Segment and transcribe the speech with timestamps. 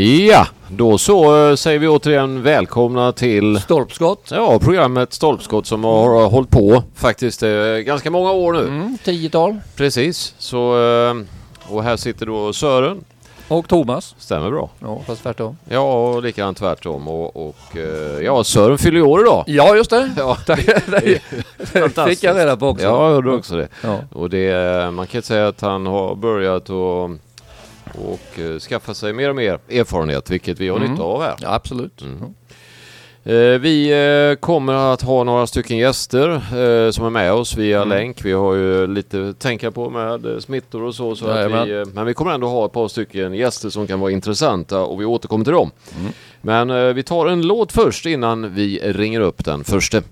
[0.00, 4.28] Ja, då så eh, säger vi återigen välkomna till Stolpskott.
[4.30, 8.60] ja, programmet Stolpskott som har hållit på faktiskt eh, ganska många år nu.
[8.60, 9.56] Mm, tiotal.
[9.76, 11.14] Precis, så eh,
[11.74, 13.04] och här sitter då Sören.
[13.48, 14.14] Och Thomas.
[14.18, 14.70] Stämmer bra.
[14.80, 15.56] Ja, fast tvärtom.
[15.68, 17.08] Ja, och likadant tvärtom.
[17.08, 17.76] Och, och
[18.22, 19.44] ja, Sören fyller ju år idag.
[19.46, 20.10] Ja, just det.
[20.16, 21.20] Ja, det,
[21.72, 22.84] det fick jag reda på också.
[22.84, 23.68] Ja, jag hörde också det.
[23.82, 23.98] Ja.
[24.12, 27.10] Och det, man kan säga att han har börjat och,
[28.04, 30.90] och eh, skaffa sig mer och mer erfarenhet, vilket vi har Mm.
[30.90, 31.34] nytta av här.
[31.40, 32.02] Ja, absolut.
[32.02, 32.18] Mm.
[32.20, 32.26] Ja.
[33.32, 33.90] Eh, Vi
[34.30, 36.40] eh, kommer att ha några stycken gäster
[36.90, 37.88] som är med oss via Mm.
[37.88, 38.24] länk.
[38.24, 41.16] Vi har ju lite att tänka på med smittor och så.
[41.16, 41.68] så att Jajamän.
[41.68, 45.00] vi, men vi kommer ändå ha ett par stycken gäster som kan vara intressanta och
[45.00, 45.70] vi återkommer till dem.
[46.00, 46.12] Mm.
[46.40, 50.02] Men vi tar en låt först innan vi ringer upp den första.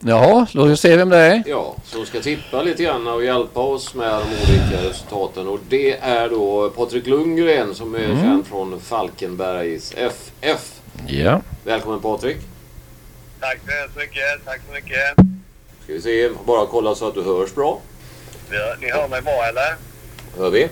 [0.00, 1.42] Jaha, låt oss se vem det är.
[1.46, 5.48] Ja, som ska tippa lite grann och hjälpa oss med de olika resultaten.
[5.48, 10.80] Och det är då Patrik Lundgren som är känd från Falkenbergs FF.
[11.06, 11.40] Ja.
[11.64, 12.36] Välkommen Patrik.
[13.40, 14.44] Tack så hemskt mycket.
[14.44, 15.16] Tack så mycket.
[15.84, 17.80] Ska vi se, bara kolla så att du hörs bra.
[18.50, 19.76] Ja, ni hör mig bra eller?
[20.38, 20.68] Hör vi?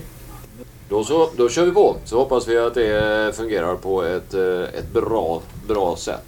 [0.89, 1.97] Då så, då kör vi på.
[2.05, 6.25] Så hoppas vi att det fungerar på ett, eh, ett bra, bra sätt.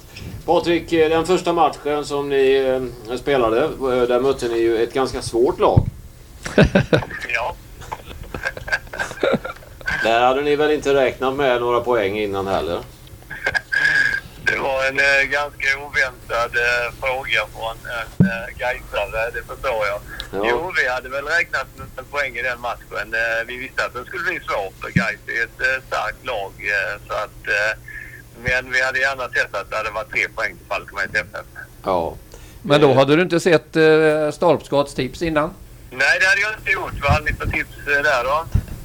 [0.46, 2.54] Patrik, eh, den första matchen som ni
[3.10, 5.86] eh, spelade, eh, där mötte ni ju ett ganska svårt lag.
[7.34, 7.54] Ja.
[10.02, 12.80] Där hade ni väl inte räknat med några poäng innan heller?
[14.46, 20.00] Det var en eh, ganska oväntad eh, fråga från en eh, Gaisare, det förstår jag.
[20.32, 20.48] Ja.
[20.50, 23.14] Jo, vi hade väl räknat med poäng i den matchen.
[23.14, 26.52] Eh, vi visste att den skulle bli svår för Gais är ett starkt lag.
[27.08, 27.40] Så att,
[28.44, 31.46] men vi hade gärna sett att det hade varit tre poäng till Falkenbergs FF.
[31.84, 32.14] Ja.
[32.62, 35.50] Men då hade du inte sett eh, stolpskottstips innan?
[35.90, 37.02] Nej, det hade jag inte gjort.
[37.02, 38.44] Vad hade ni för tips eh, där då?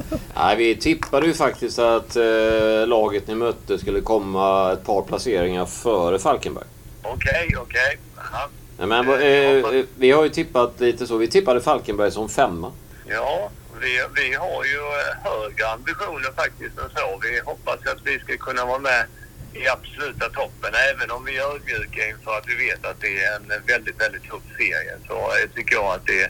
[0.35, 5.65] Nej, vi tippade ju faktiskt att eh, laget ni mötte skulle komma ett par placeringar
[5.65, 6.65] före Falkenberg.
[7.01, 7.97] Okej, okej.
[8.15, 8.49] Jaha.
[8.77, 11.17] Nej, Men eh, eh, vi har ju tippat lite så.
[11.17, 12.71] Vi tippade Falkenberg som femma.
[13.05, 13.49] Ja,
[13.81, 17.19] vi, vi har ju eh, högre ambitioner faktiskt än så.
[17.21, 19.05] Vi hoppas att vi ska kunna vara med
[19.53, 20.71] i absoluta toppen.
[20.91, 24.23] Även om vi är ödmjuka inför att vi vet att det är en väldigt, väldigt
[24.23, 25.15] tuff serie så
[25.55, 26.29] tycker jag att det,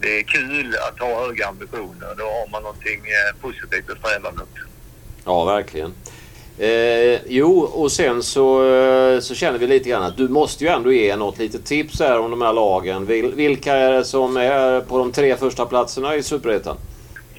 [0.00, 2.14] det är kul att ha höga ambitioner.
[2.18, 4.54] Då har man någonting eh, positivt att sträva mot.
[5.24, 5.94] Ja, verkligen.
[6.58, 10.70] Eh, jo, och sen så, eh, så känner vi lite grann att du måste ju
[10.70, 13.06] ändå ge något litet tips här om de här lagen.
[13.06, 16.76] Vil, vilka är det som är på de tre första platserna i Superettan?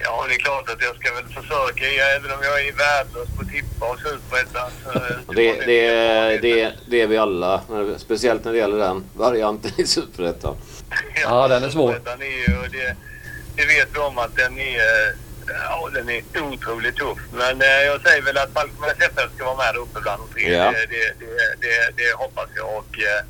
[0.03, 1.85] Ja, det är klart att jag ska väl försöka,
[2.15, 4.71] även om jag är värdelös på att tippa och superettan.
[4.83, 7.61] så- Det, det, det, det är vi alla.
[7.97, 10.55] Speciellt när det gäller den varianten i Superettan.
[11.23, 12.00] Ja, den är svår.
[12.05, 12.95] Den är ju, det,
[13.55, 14.79] det vet vi om att den är,
[15.47, 17.17] ja, den är otroligt tuff.
[17.33, 20.33] Men eh, jag säger väl att Falkenbergs FF ska vara med där uppe bland de
[20.33, 20.53] tre.
[20.53, 20.71] Ja.
[20.71, 22.67] Det, det, det, det, det hoppas jag.
[22.77, 23.23] Och, eh,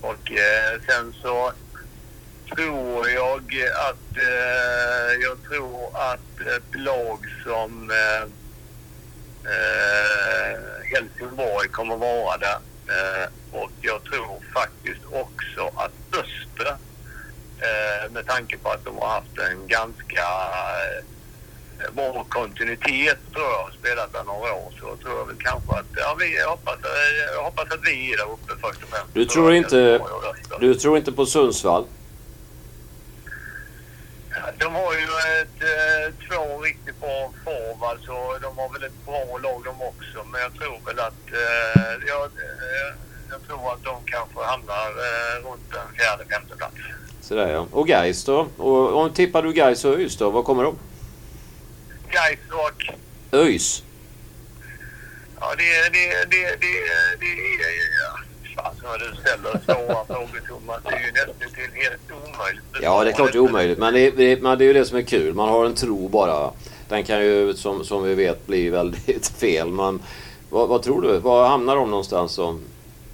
[0.00, 1.52] och eh, sen så
[2.54, 3.54] tror jag
[3.88, 8.22] att, eh, jag tror att ett lag som eh,
[9.52, 12.58] eh, Helsingborg kommer vara där.
[12.88, 16.70] Eh, och jag tror faktiskt också att Östra,
[17.58, 20.26] eh, med tanke på att de har haft en ganska
[21.80, 25.86] eh, bra kontinuitet tror jag, spelat där några år, så tror jag väl kanske att,
[25.96, 29.14] ja vi jag hoppas, eh, jag hoppas att vi är där uppe först och främst.
[29.14, 30.00] Du tror inte-.
[30.60, 31.86] Du tror inte på Sundsvall?
[34.58, 35.06] De har ju
[35.40, 40.24] ett, eh, två riktigt bra forwards så de har väl ett bra lag de också.
[40.32, 42.94] Men jag tror väl att, eh, jag, eh,
[43.30, 44.90] jag tror att de kanske hamnar
[45.42, 46.76] runt en fjärde, femte plats.
[47.20, 47.66] Sådär ja.
[47.72, 48.48] Och Gais då?
[48.56, 50.30] Och, om tippar du Gais och ÖIS då?
[50.30, 50.78] Vad kommer de?
[52.10, 52.94] Gais och,
[53.38, 53.82] ÖIS?
[55.40, 56.76] ja det, det, det, det,
[57.20, 58.18] det är, ja,
[58.82, 60.80] vad du ställer svåra frågor Thomas.
[60.84, 62.64] Det är ju nästan till helt omöjligt.
[62.82, 63.78] Ja, det är klart det är omöjligt.
[63.78, 65.34] Men det, det, men det är ju det som är kul.
[65.34, 66.50] Man har en tro bara.
[66.88, 69.68] Den kan ju som, som vi vet bli väldigt fel.
[69.68, 70.02] Men
[70.50, 71.18] vad, vad tror du?
[71.18, 72.32] Var hamnar de någonstans?
[72.32, 72.60] Som,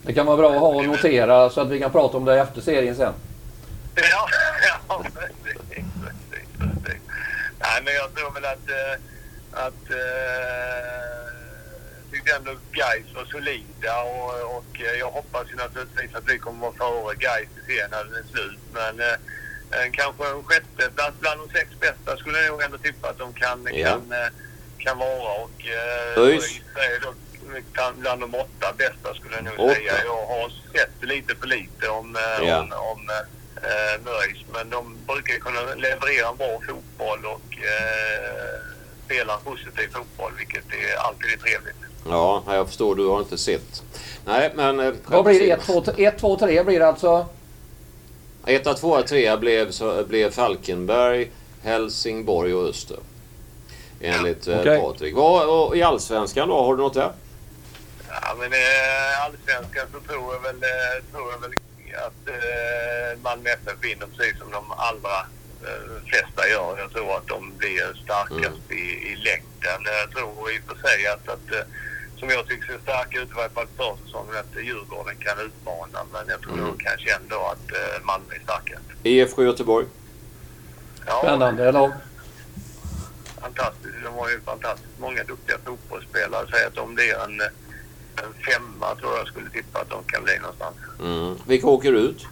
[0.02, 2.40] Det kan vara bra att ha och notera så att vi kan prata om det
[2.40, 3.12] efter serien sen.
[3.94, 4.02] Ja,
[4.88, 5.84] ja precis, precis,
[6.58, 7.00] precis.
[7.58, 9.00] Nej, men jag tror väl att, eh,
[9.52, 11.35] att eh,
[12.12, 16.60] tyckte ändå Gais var solida och, och eh, jag hoppas ju naturligtvis att vi kommer
[16.60, 18.58] vara före Gais i serien när den är slut.
[18.72, 19.16] Men eh,
[19.92, 23.32] kanske en sjätte plats bland de sex bästa skulle jag nog ändå tippa att de
[23.32, 23.88] kan, Ja.
[23.88, 24.28] kan, eh,
[24.78, 25.32] kan vara.
[25.44, 26.60] Och eh, ÖIS?
[27.72, 29.74] Kan- bland de åtta bästa skulle jag nog Åtta?
[29.74, 29.92] säga.
[30.04, 32.58] Jag har sett lite för lite om, eh, Ja.
[32.60, 33.10] om, om
[33.62, 34.38] eh, Möjs.
[34.52, 38.60] Men de brukar kunna leverera en bra fotboll och eh,
[39.04, 41.76] spela en positiv fotboll, vilket är alltid är trevligt.
[42.08, 42.94] Ja, jag förstår.
[42.94, 43.82] Du har inte sett.
[44.24, 44.80] Nej, men...
[44.80, 45.50] eh, Vad blir det?
[45.50, 47.26] 1, 2, 1, 2, 3 blir det alltså?
[48.46, 51.30] Etta, tvåa, trea blev, så, blev Falkenberg,
[51.62, 52.96] Helsingborg och Öster.
[54.00, 54.80] Enligt eh, Okej.
[54.80, 55.14] Patrik.
[55.14, 56.62] Vad, och I Allsvenskan då?
[56.62, 57.12] Har du något där?
[58.08, 61.50] Ja, men eh, allsvenskan så tror jag väl, eh, tror jag väl
[62.06, 65.16] att eh, Malmö FF vinner precis som de allra
[65.66, 66.78] eh, flesta gör.
[66.78, 69.80] Jag tror att de blir starkast i, i längden.
[70.02, 71.66] Jag tror i och för sig att, att eh,
[72.18, 75.98] som jag tycker ser starka ut i varje fall för säsongen, att Djurgården kan utmana.
[76.12, 76.76] Men jag tror Mm.
[76.78, 78.84] kanske ändå att eh, Malmö är starkast.
[79.02, 79.86] IFK Göteborg?
[81.06, 81.92] Ja, Spännande lag.
[83.40, 83.94] fantastiskt.
[84.04, 86.46] De har ju fantastiskt många duktiga fotbollsspelare.
[86.50, 90.24] Säg att om det är en, en femma tror jag skulle tippa att de kan
[90.24, 90.76] bli någonstans.
[91.00, 91.34] Mm.
[91.46, 92.26] Vilka åker ut?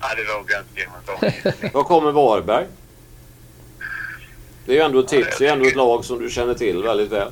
[0.00, 1.68] Nej, det vågar jag inte ge.
[1.72, 2.66] Var kommer Varberg?
[4.66, 5.38] Det är ju ändå ett tips.
[5.38, 7.30] Det är ändå ett lag som du känner till väldigt väl.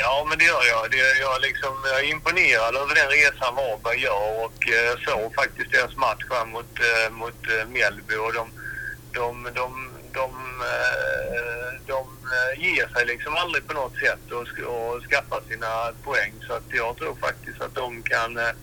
[0.00, 0.90] Ja, men det gör jag.
[0.90, 5.72] Det, jag, liksom, jag är imponerad över den resan Varberg gör och eh, såg faktiskt
[5.72, 8.46] deras match här mot, eh, mot eh, Mjällby och de,
[9.12, 10.28] de, de, de,
[10.72, 12.00] eh, de
[12.34, 16.32] eh, ger sig liksom aldrig på något sätt och, och skaffar sina poäng.
[16.46, 18.54] Så att jag tror faktiskt att de kan eh,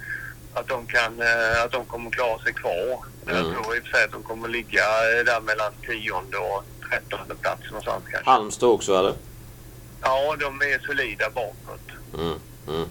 [0.53, 1.21] att de, kan,
[1.65, 3.05] att de kommer klara sig kvar.
[3.27, 3.35] Mm.
[3.37, 4.83] Jag tror i och för sig att de kommer ligga
[5.25, 8.29] där mellan tionde och trettonde plats någonstans kanske.
[8.29, 9.13] Halmstad också eller?
[10.01, 11.81] Ja, de är solida bakåt.
[12.17, 12.33] Mm.
[12.67, 12.87] Mm.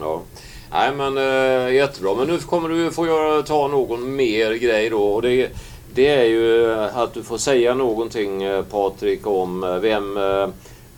[0.00, 0.22] Ja.
[0.70, 2.14] Nej men eh, jättebra.
[2.14, 5.02] Men nu kommer du få göra, ta någon mer grej då.
[5.02, 5.50] Och det,
[5.94, 10.48] det är ju att du får säga någonting eh, Patrik om eh, vem eh,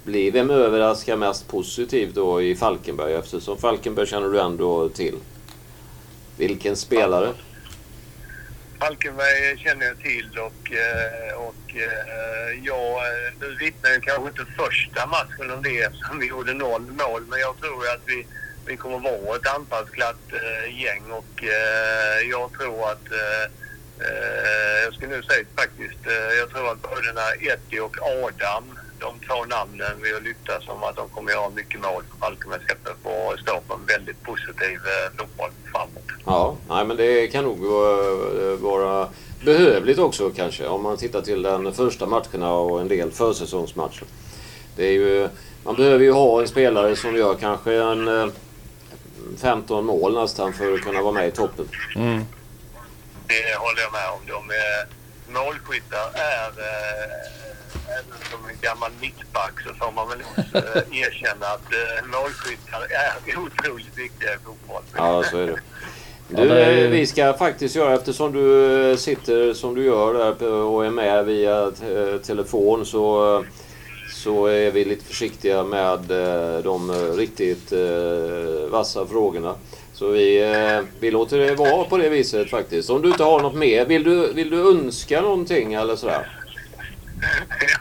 [0.05, 5.15] blir, vem överraskar mest positivt då i Falkenberg eftersom Falkenberg känner du ändå till.
[6.37, 7.33] Vilken spelare?
[8.79, 14.53] Falkenberg känner jag till och, eh, och eh, jag, eh, nu vittnar ju kanske inte
[14.57, 18.27] första matchen om det eftersom vi gjorde noll mål men jag tror att vi,
[18.67, 20.33] vi kommer vara ett anfallsglatt
[20.69, 21.45] gäng och
[22.31, 23.07] jag tror att
[24.85, 25.99] jag skulle nu säga faktiskt,
[26.39, 30.97] jag tror att bröderna Eddie och Adam, de två namnen vi har lyckats som att
[30.97, 35.19] de kommer göra mycket mål för Falkenberg ska få stå på en väldigt positiv eh,
[35.19, 36.09] fotboll framåt.
[36.27, 39.09] Ja, nej men det kan nog vara, vara
[39.45, 44.05] behövligt också kanske om man tittar till den första matcherna och en del försäsongsmatcher.
[44.77, 45.29] Det är ju,
[45.65, 48.29] man behöver ju ha en spelare som gör kanske en eh,
[49.39, 51.69] 15 mål nästan för att kunna vara med i toppen.
[51.97, 52.25] Mm.
[53.27, 54.21] Det håller jag med om.
[54.27, 54.87] De är,
[55.33, 57.48] målskyttar är, eh,
[57.87, 62.81] även som en gammal mittback så får man väl också, eh, erkänna att eh, målskyttar
[62.81, 64.83] är otroligt viktiga i fotboll.
[64.97, 65.53] Ja, så är det.
[66.31, 69.85] Ja, Du, det är- eh, vi ska faktiskt göra, eftersom du eh, sitter som du
[69.85, 71.71] gör där på- och är med via
[72.27, 73.45] telefon så,
[74.15, 75.99] så är vi lite försiktiga med
[76.65, 77.73] de riktigt
[78.71, 79.55] vassa frågorna.
[79.95, 80.55] Så vi,
[81.01, 82.91] vi låter det vara på det viset faktiskt.
[82.91, 86.38] Om du inte har något mer, vill du, vill du önska någonting eller sådär?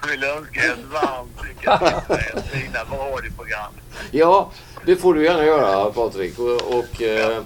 [0.01, 3.71] Jag vill önska er ett varmt lycka till med ert fina radioprogram.
[4.11, 4.51] Ja,
[4.85, 6.39] det får du gärna göra Patrik.
[6.39, 7.37] Och, och, eh,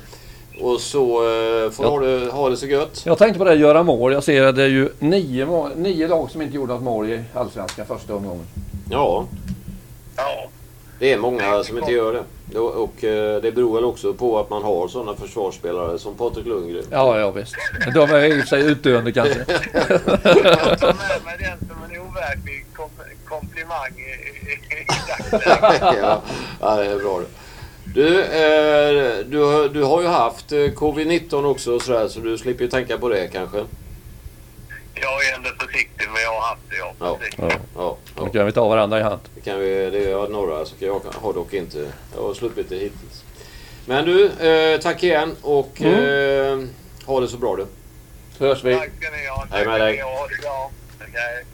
[0.62, 1.90] och så eh, får Ja.
[1.92, 3.02] ha, det, ha det så gött.
[3.06, 4.14] Jag tänkte på det, göra mål.
[4.14, 7.24] Jag ser att det är ju nio, nio lag som inte gjorde något mål i
[7.34, 8.46] Allsvenskan första omgången.
[8.90, 9.26] Ja,
[10.18, 10.50] Ja,
[11.02, 12.60] Det är många som inte gör det.
[12.60, 16.84] Och, eh, det beror väl också på att man har sådana försvarsspelare som Patrik Lundgren.
[16.92, 17.56] Ja, ja visst.
[17.94, 19.40] De är i och för sig utdöende kanske.
[19.40, 22.90] jag tar med mig den som en overklig kom
[23.26, 24.86] komplimang i, i,
[26.02, 26.22] ja,
[26.62, 27.26] ja, det är bra det.
[27.96, 32.38] Du, eh, du, har- du har ju haft eh, covid-19 också och sådär, så du
[32.38, 33.64] slipper ju tänka på det kanske.
[35.02, 36.94] Jag är ändå försiktig men jag har haft det, ja.
[37.00, 37.18] Ja.
[37.18, 37.40] precis.
[37.40, 37.50] Ja.
[37.76, 38.30] Ja, Då ja.
[38.30, 39.22] kan vi ta varandra i hand.
[39.36, 41.92] Det kan vi, det är några, så kan jag har dock inte.
[42.16, 43.24] Jag har sluppit det hittills.
[43.86, 46.60] Men du, eh, tack igen och eh,
[47.06, 47.66] ha det så bra du.
[48.38, 48.76] Så hörs vi.
[48.76, 49.46] Tack ska ni ha.
[49.52, 50.04] Hej Tack med dig.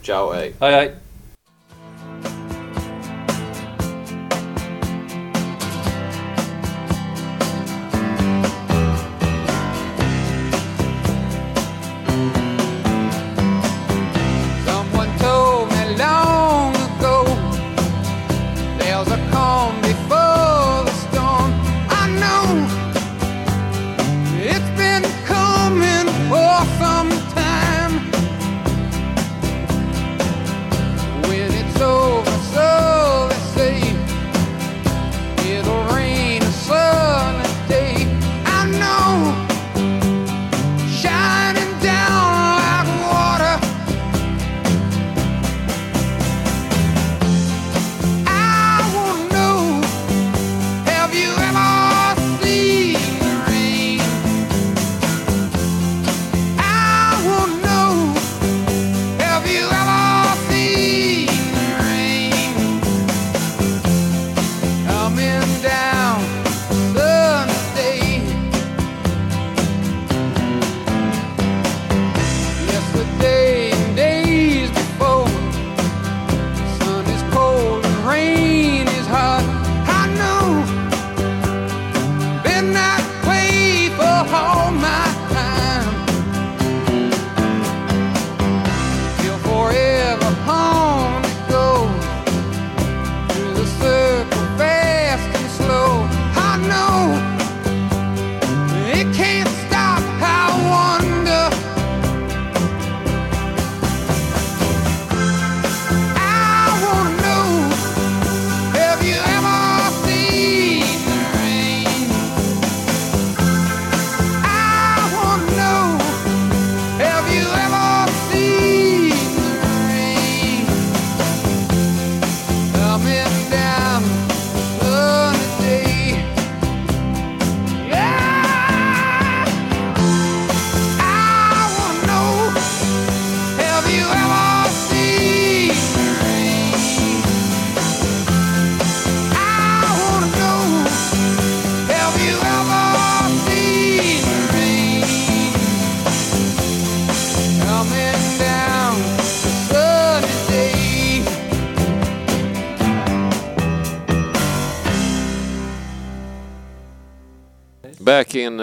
[0.04, 0.54] Ciao, hej.
[0.60, 1.07] Hej hej.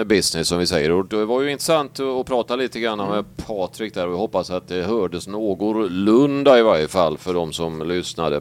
[0.05, 0.91] Business som vi säger.
[0.91, 4.51] Och det var ju intressant att prata lite grann med Patrik där och jag hoppas
[4.51, 8.41] att det hördes någorlunda i varje fall för de som lyssnade.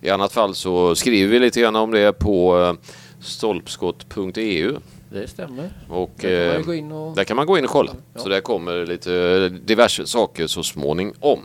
[0.00, 2.72] I annat fall så skriver vi lite grann om det på eh,
[3.20, 4.76] stolpskott.eu
[5.12, 5.70] Det stämmer.
[5.88, 7.16] och Där kan man eh, gå in och...
[7.16, 7.92] där kan man gå in och kolla.
[8.14, 8.20] Ja.
[8.20, 11.40] Så där kommer lite diverse saker så småningom.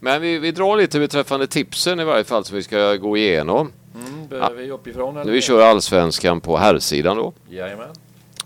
[0.00, 3.72] Men vi, vi drar lite beträffande tipsen i varje fall som vi ska gå igenom.
[3.94, 5.32] Mm, börjar vi uppifrån eller?
[5.32, 7.32] Vi kör allsvenskan på herrsidan då.
[7.50, 7.88] Jajamän.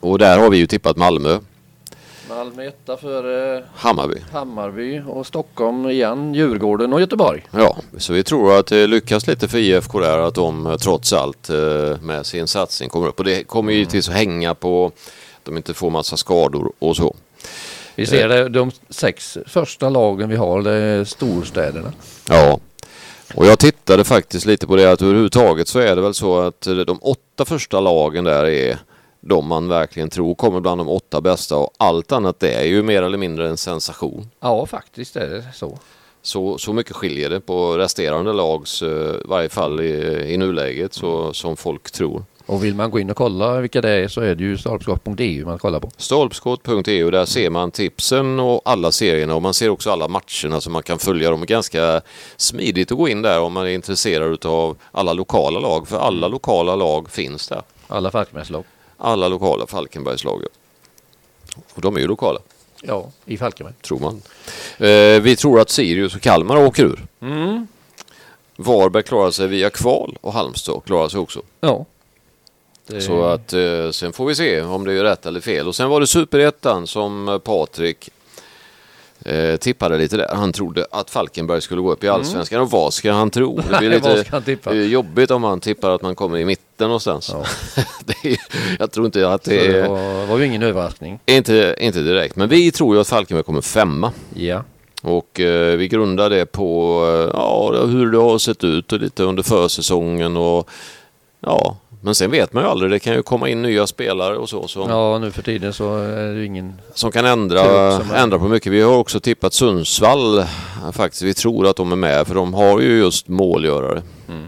[0.01, 1.39] Och där har vi ju tippat Malmö,
[2.29, 4.19] Malmö etta för eh, Hammarby.
[4.33, 7.43] Hammarby och Stockholm igen, Djurgården och Göteborg.
[7.51, 11.13] Ja, så vi tror att det lyckas lite för IFK där att de eh, trots
[11.13, 13.19] allt eh, med sin satsning kommer upp.
[13.19, 16.97] Och det kommer ju givetvis att hänga på att de inte får massa skador och
[16.97, 17.17] så.
[17.95, 21.93] Vi ser det, de sex första lagen vi har, det är storstäderna.
[22.29, 22.61] Ja,
[23.35, 26.67] och jag tittade faktiskt lite på det att överhuvudtaget så är det väl så att
[26.67, 28.79] eh, de åtta första lagen där är
[29.21, 32.83] de man verkligen tror kommer bland de åtta bästa och allt annat det är ju
[32.83, 34.31] mer eller mindre en sensation.
[34.41, 35.79] Ja, faktiskt är det så.
[36.23, 39.93] Så, så mycket skiljer det på resterande lags, eh, i varje fall i,
[40.33, 42.25] i nuläget, så, som folk tror.
[42.47, 45.45] Och vill man gå in och kolla vilka det är så är det ju stolpskott.eu
[45.45, 45.91] man kollar på.
[45.97, 50.71] Stolpskott.eu, där ser man tipsen och alla serierna och man ser också alla matcherna så
[50.71, 51.45] man kan följa dem.
[51.47, 52.01] Ganska
[52.37, 56.29] smidigt att gå in där om man är intresserad av alla lokala lag, för alla
[56.29, 57.63] lokala lag finns där.
[57.89, 58.65] Alla Falkenbergslag.
[58.99, 60.43] Alla lokala Falkenbergslag.
[60.43, 60.49] ja.
[61.75, 62.39] Och de är ju lokala,
[62.83, 63.75] Ja, i Falkenberg.
[63.83, 64.23] tror man.
[64.79, 67.07] Eh, vi tror att Sirius och Kalmar åker ur.
[67.21, 67.67] Mm.
[68.57, 71.43] Varberg klarar sig via kval och Halmstad klarar sig också.
[71.61, 71.85] Ja.
[72.87, 73.01] Det...
[73.01, 75.69] Så att eh, sen får vi se om det är rätt eller fel.
[75.69, 78.11] Och sen var det superettan som Patrik
[79.25, 80.35] eh, tippade lite där.
[80.35, 82.61] Han trodde att Falkenberg skulle gå upp i allsvenskan.
[82.61, 83.61] Och vad ska han tro?
[83.71, 83.91] Det blir
[84.57, 87.31] lite jobbigt om han tippar att man kommer i mitten någonstans.
[87.33, 87.45] Ja.
[88.05, 88.39] det är,
[88.79, 91.19] jag tror inte att det det var, var ju ingen överraskning.
[91.27, 92.37] Inte, inte direkt.
[92.37, 94.13] Men vi tror ju att Falkenberg kommer femma.
[94.35, 94.65] Ja.
[95.03, 99.23] Och eh, vi grundar det på eh, ja, hur det har sett ut och lite
[99.23, 100.37] under försäsongen.
[100.37, 100.69] Och,
[101.41, 102.91] ja, men sen vet man ju aldrig.
[102.91, 105.97] Det kan ju komma in nya spelare och så som, ja, nu för tiden så
[105.99, 106.75] är det ju ingen...
[106.95, 107.63] som kan ändra,
[107.99, 108.73] som är- ändra på mycket.
[108.73, 110.45] Vi har också tippat Sundsvall.
[110.93, 114.03] Faktiskt, vi tror att de är med för de har ju just målgörare.
[114.29, 114.47] Mm.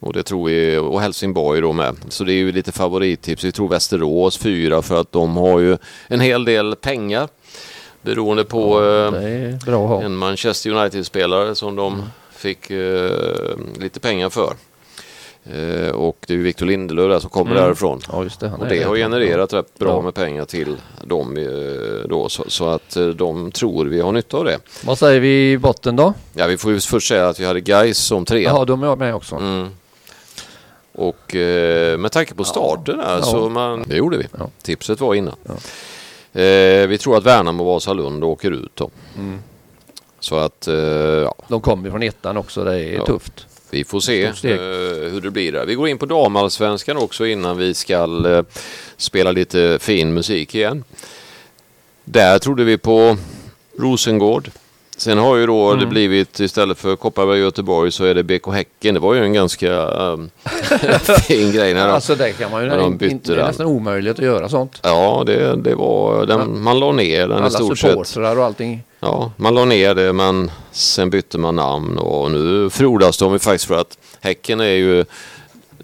[0.00, 1.96] Och det tror vi, och Helsingborg då med.
[2.08, 3.44] Så det är ju lite favorittips.
[3.44, 5.76] Vi tror Västerås fyra för att de har ju
[6.08, 7.28] en hel del pengar.
[8.02, 10.02] Beroende på eh, att ha.
[10.02, 12.02] en Manchester United-spelare som de
[12.36, 13.10] fick eh,
[13.80, 14.52] lite pengar för.
[15.44, 17.62] Eh, och det är ju Victor Lindelöf där som kommer Mm.
[17.62, 18.00] därifrån.
[18.12, 18.52] Ja, det.
[18.52, 20.00] Och det har genererat rätt bra Ja.
[20.02, 22.28] med pengar till dem eh, då.
[22.28, 24.58] Så, så att eh, de tror vi har nytta av det.
[24.84, 26.14] Vad säger vi i botten då?
[26.34, 28.42] Ja, vi får ju först säga att vi hade Gais som trea.
[28.42, 29.36] Jaha, de är med också.
[29.36, 29.68] Mm.
[31.00, 33.22] Och eh, med tanke på starten Ja.
[33.22, 34.26] så man, det gjorde vi.
[34.38, 34.48] Ja.
[34.62, 35.34] Tipset var innan.
[36.32, 38.90] Eh, vi tror att Värnamo och Vasalund åker ut då.
[39.18, 39.38] Mm.
[40.20, 42.64] Så att eh, ja, De kommer från ettan också.
[42.64, 43.06] Det är Ja.
[43.06, 43.46] tufft.
[43.70, 44.32] vi får se eh,
[45.12, 45.66] hur det blir där.
[45.66, 47.94] Vi går in på damallsvenskan också innan vi ska
[48.28, 48.42] eh,
[48.96, 50.84] spela lite fin musik igen.
[52.04, 53.16] Där trodde vi på
[53.78, 54.50] Rosengård.
[55.00, 55.80] Sen har ju då Mm.
[55.80, 58.94] det blivit istället för Kopparberg och Göteborg så är det BK Häcken.
[58.94, 60.30] Det var ju en ganska um,
[61.28, 61.74] fin grej.
[61.74, 62.68] När de, Alltså det kan man ju...
[62.68, 64.80] när de bytte inte, det är nästan omöjligt att göra sånt.
[64.82, 67.90] Ja, det, det var, den, man la ner den i Alla stort sett.
[67.90, 68.82] supportrar och allting.
[69.00, 73.38] Ja, man la ner det men sen bytte man namn och nu frodas de ju
[73.38, 75.04] faktiskt för att Häcken är ju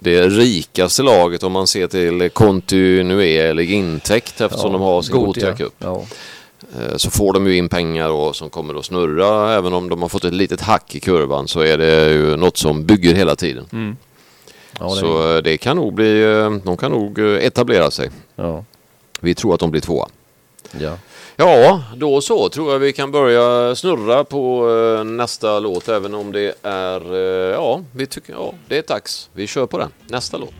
[0.01, 5.75] det rikaste laget om man ser till kontinuerlig intäkt eftersom de har sin Gothia Cup.
[5.79, 6.03] Ja.
[6.75, 9.55] Eh, Så får de ju in pengar och som kommer att snurra.
[9.55, 12.57] Även om de har fått ett litet hack i kurvan så är det ju något
[12.57, 13.67] som bygger hela tiden.
[13.73, 13.97] Mm.
[14.81, 18.11] Ja, det, Så eh, det kan nog bli, eh, de kan nog etablera sig.
[18.37, 18.65] ja.
[19.21, 20.09] Vi tror att de blir tvåa.
[20.81, 20.99] ja.
[21.39, 24.67] Ja, då så tror jag vi kan börja snurra på
[25.05, 27.15] nästa låt även om det är,
[27.53, 29.29] ja, vi tycker, ja, det är dags.
[29.33, 29.89] Vi kör på den.
[30.09, 30.55] Nästa låt.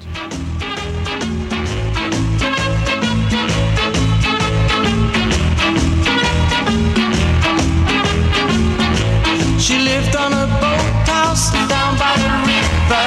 [11.69, 13.05] Down by the river.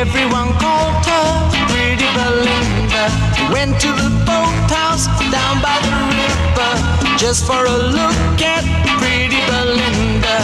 [0.00, 1.28] Everyone called her
[1.68, 3.04] Pretty Belinda.
[3.52, 6.72] Went to the boathouse down by the river
[7.18, 8.64] just for a look at
[8.96, 10.36] Pretty Belinda.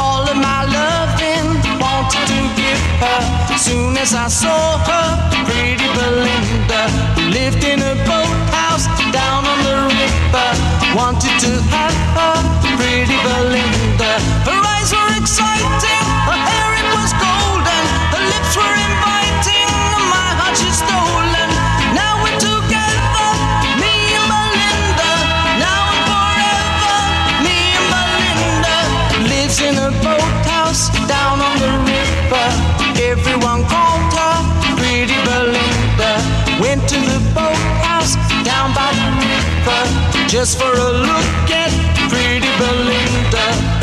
[0.00, 3.20] All of my loving wanted to give her.
[3.58, 5.08] Soon as I saw her,
[5.44, 6.82] Pretty Belinda
[7.28, 10.48] lived in a boathouse down on the river.
[10.96, 12.36] Wanted to have her,
[12.80, 14.12] Pretty Belinda.
[14.48, 15.99] Her eyes were exciting,
[36.80, 38.14] went to the boathouse
[38.44, 41.70] down by the river just for a look at
[42.08, 43.79] pretty Belinda.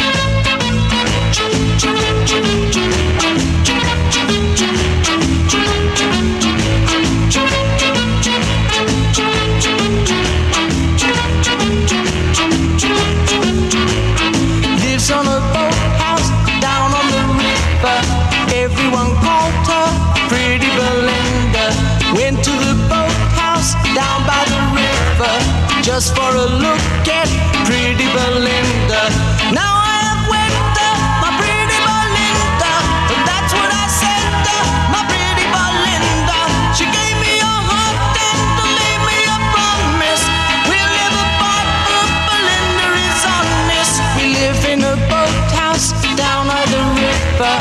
[25.97, 27.25] Just for a look at
[27.65, 29.01] Pretty Belinda.
[29.49, 30.93] Now I have wed her,
[31.25, 32.73] my Pretty Belinda.
[33.17, 34.57] And That's what I said to
[34.93, 36.39] my Pretty Belinda.
[36.77, 38.39] She gave me a heart and
[38.77, 40.21] made me a promise.
[40.69, 43.93] We'll live apart, but Belinda is honest.
[44.21, 47.57] We live in a boathouse down by the river.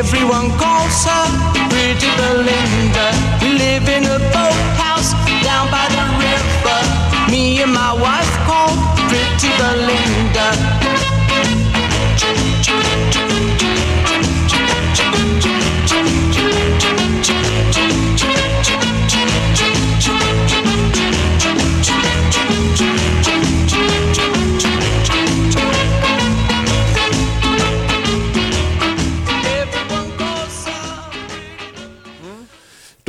[0.00, 1.28] Everyone calls her
[1.68, 2.75] Pretty Belinda.
[7.72, 10.05] my wife called straight to the lake.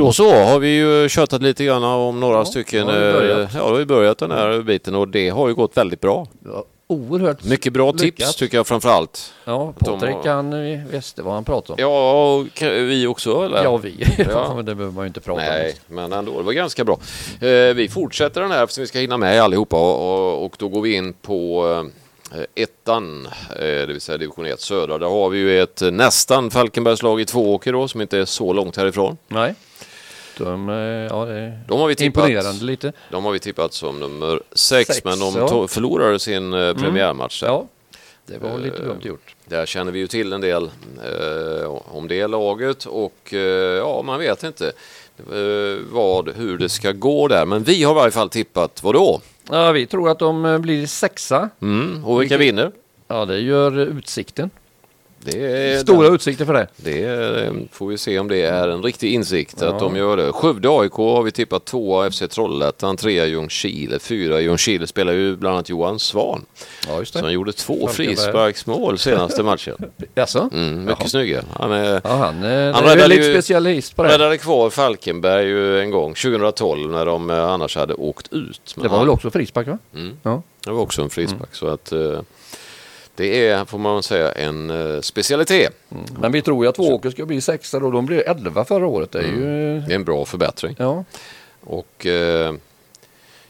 [0.07, 2.87] Då så har vi ju tjötat lite grann om några stycken.
[2.87, 5.47] då har vi eh, Ja, då har vi börjat den här biten och det har
[5.47, 6.27] ju gått väldigt bra.
[6.45, 8.01] Ja, oerhört Mycket bra lyckat.
[8.17, 9.33] tips tycker jag framför allt.
[9.45, 11.91] Ja, Patrik har- han visste vad han pratade om.
[11.91, 13.63] Ja, och vi också eller?
[13.63, 13.93] Ja, vi.
[14.17, 14.25] Ja.
[14.29, 14.53] Ja.
[14.55, 15.95] men det behöver man ju inte prata Nej, om.
[15.95, 16.99] men ändå, det var ganska bra.
[17.41, 20.67] Eh, vi fortsätter den här eftersom vi ska hinna med allihopa och, och, och då
[20.67, 21.65] går vi in på
[22.35, 23.27] eh, ettan,
[23.59, 24.97] det vill säga division 1 södra.
[24.97, 28.77] Där har vi ju ett nästan Falkenbergslag i Tvååker då, som inte är så långt
[28.77, 29.17] härifrån.
[29.27, 29.53] Nej.
[30.37, 32.91] De, eh, ja, det De har vi tippat, imponerande lite.
[33.11, 35.67] de har vi tippat som nummer sex, Sex, men de ja.
[35.67, 37.41] förlorade sin eh, premiärmatch.
[37.41, 37.47] där.
[37.47, 37.65] Ja,
[38.25, 39.35] det var lite Eh, dumt gjort.
[39.45, 40.63] Där känner vi ju till en del
[41.63, 43.39] eh, om det laget och eh,
[43.77, 44.71] ja, man vet inte
[45.91, 47.45] vad, hur det ska gå där.
[47.45, 49.21] Men vi har i varje fall tippat vad då?
[49.51, 51.49] Ja, vi tror att de blir sexa.
[51.61, 52.71] Mm, och vilka vinner?
[53.07, 54.49] Ja, det gör Utsikten.
[55.81, 56.67] Stora utsikter för det.
[56.75, 59.67] Det är, får vi se om det är en riktig insikt Ja.
[59.67, 60.31] att de gör det.
[60.31, 65.55] Skövde AIK har vi tippat tvåa, FC Trollhättan, trea Ljungskile, fyra Ljungskile spelar ju bland
[65.55, 66.45] annat Johan Svan.
[66.87, 67.31] Ja, just det.
[67.31, 69.75] gjorde två frisparksmål senaste matchen.
[70.15, 70.49] Jaså?
[70.53, 71.07] Mm, mycket Jaha.
[71.09, 71.43] snygga.
[71.53, 74.09] Han är, Ja, han, eh, Han är väldigt ju- specialist på det.
[74.09, 78.73] räddade kvar Falkenberg ju en gång 2012 när de eh, annars hade åkt ut.
[78.75, 79.77] Men Det var han- väl också frispark va?
[79.95, 80.17] Mm.
[80.23, 80.41] Ja.
[80.65, 81.55] Det var också en frispark.
[81.55, 82.19] Så att eh,
[83.17, 85.73] det är, får man säga, en eh, specialitet.
[86.19, 87.91] Men vi tror ju att Tvååker ska bli sexa då.
[87.91, 89.11] De blev 11 förra året.
[89.11, 89.79] Det är ju...
[89.87, 90.75] Det är en bra förbättring.
[90.79, 91.03] Ja.
[91.61, 92.53] Och eh,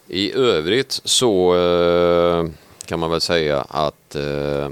[0.07, 2.45] i övrigt så eh,
[2.85, 4.69] kan man väl säga att eh,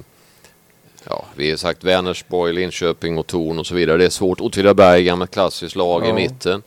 [1.10, 3.98] ja, vi har sagt Vänersborg, Linköping och Torn och så vidare.
[3.98, 4.42] Det är svårt.
[4.42, 6.14] Åtvidaberg, gammalt klassiskt lag i Ja.
[6.16, 6.64] mitten.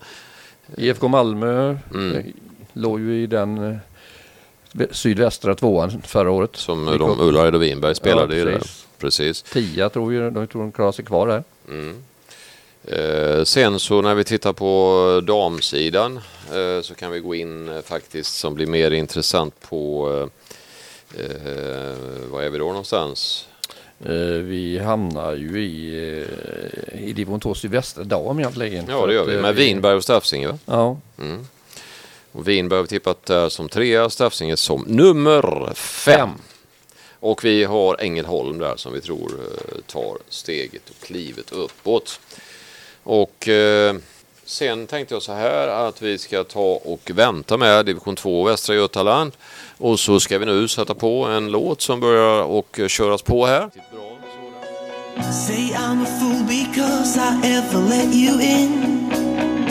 [0.77, 2.15] IFK Malmö Mm.
[2.17, 2.25] eh,
[2.73, 3.77] låg ju i den eh,
[4.91, 6.51] sydvästra tvåan förra året.
[6.57, 7.21] Som de.
[7.21, 8.63] Ullared och Winberg spelade Ja, ju där.
[8.99, 9.43] precis.
[9.43, 11.45] Tia tror ju, de tror de klarar sig kvar där.
[11.69, 11.97] Mm.
[12.85, 16.17] Eh, sen så när vi tittar på damsidan
[16.53, 20.09] eh, så kan vi gå in eh, faktiskt som blir mer intressant på
[21.15, 21.97] eh, eh,
[22.31, 23.47] vad är vi då någonstans?
[24.05, 25.99] Eh, vi hamnar ju i,
[26.93, 28.85] eh, i division 2 sydvästra dam egentligen.
[28.89, 30.59] Ja det gör vi med Vinberg och Staffsinge va?
[30.67, 31.47] Ja, Mm.
[32.39, 36.31] Och Vinberg har vi tippat där som trea, Staffsinge som nummer fem.
[37.21, 42.21] Och vi har Ängelholm där som vi tror eh, tar steget och klivet uppåt.
[43.03, 43.97] Och eh,
[44.45, 48.75] sen tänkte jag så här att vi ska ta och vänta med division 2 Västra
[48.75, 49.33] Götaland.
[49.79, 53.71] Och så ska vi nu sätta på en låt som börjar och köras på här.
[55.47, 58.98] Say I'm a fool because I ever let you in.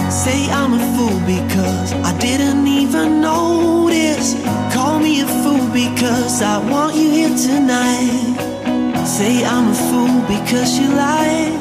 [0.10, 4.36] Say I'm a fool because I didn't even notice.
[4.74, 9.06] Call me a fool because I want you here tonight.
[9.06, 11.54] Say I'm a fool because you lied.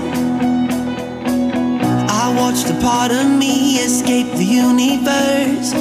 [2.09, 5.73] I watched a part of me escape the universe.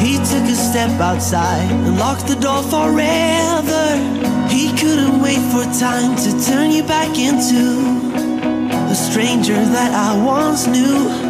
[0.00, 3.86] He took a step outside and locked the door forever.
[4.48, 7.62] He couldn't wait for time to turn you back into
[8.90, 11.29] a stranger that I once knew.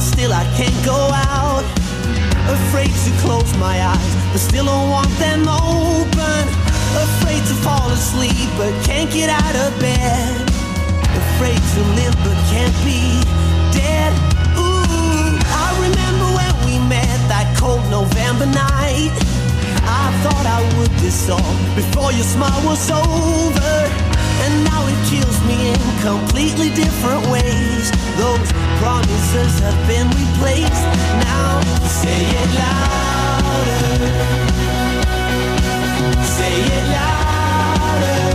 [0.00, 1.64] still I can't go out.
[2.48, 6.42] Afraid to close my eyes, but still I want them open.
[7.08, 10.34] Afraid to fall asleep, but can't get out of bed.
[11.22, 13.20] Afraid to live, but can't be
[13.72, 14.12] dead.
[14.58, 19.14] Ooh, I remember when we met that cold November night.
[19.86, 20.92] I thought I would
[21.30, 24.05] all before your smile was over.
[24.46, 27.90] And now it kills me in completely different ways.
[28.16, 30.86] Those promises have been replaced.
[31.26, 31.60] Now
[32.00, 34.06] say it louder.
[36.36, 38.25] Say it louder.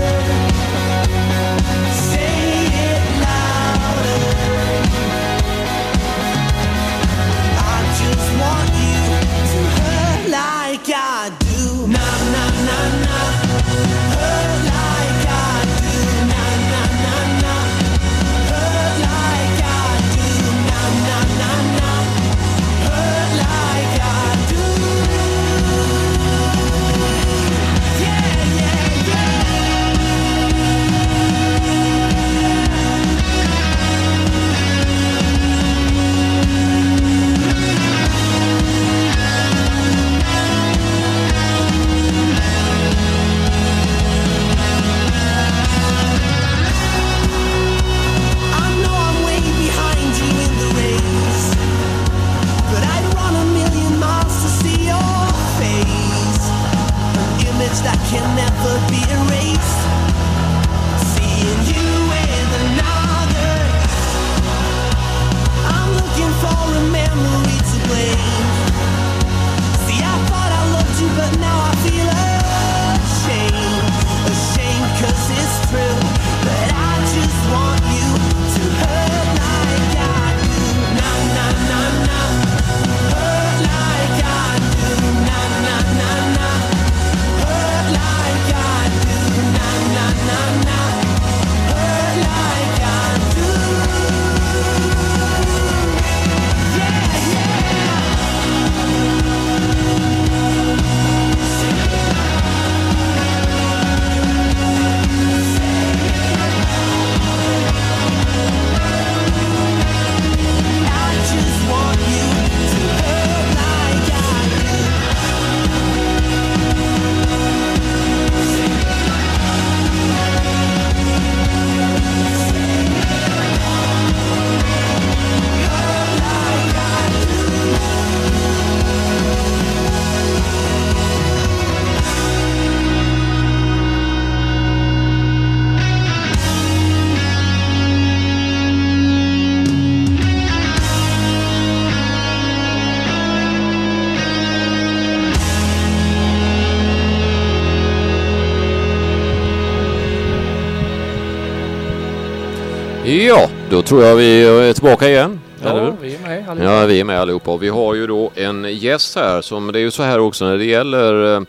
[153.92, 155.40] Tror jag vi är tillbaka igen.
[155.64, 156.74] Ja, vi är med allihopa.
[156.74, 157.58] Ja, vi är med allihopa.
[157.58, 160.58] Vi har ju då en gäst här som det är ju så här också när
[160.58, 161.42] det gäller eh,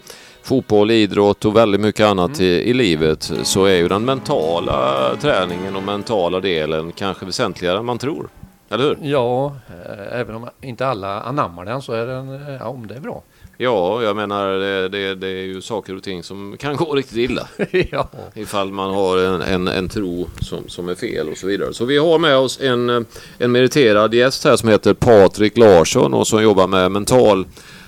[0.42, 5.76] fotboll, idrott och väldigt mycket annat i, i livet så är ju den mentala träningen
[5.76, 8.28] och mentala delen kanske väsentligare än man tror.
[8.70, 8.98] Eller hur?
[9.02, 12.94] Ja, eh, även om inte alla anammar den så är den, eh, ja om det
[12.94, 13.22] är bra.
[13.56, 17.16] Ja, jag menar det, det, det är ju saker och ting som kan gå riktigt
[17.16, 17.48] illa.
[17.90, 18.08] ja.
[18.34, 21.74] Ifall man har en, en, en tro som, som är fel och så vidare.
[21.74, 23.06] Så vi har med oss en,
[23.38, 27.46] en meriterad gäst här som heter Patrik Larsson och som jobbar med mental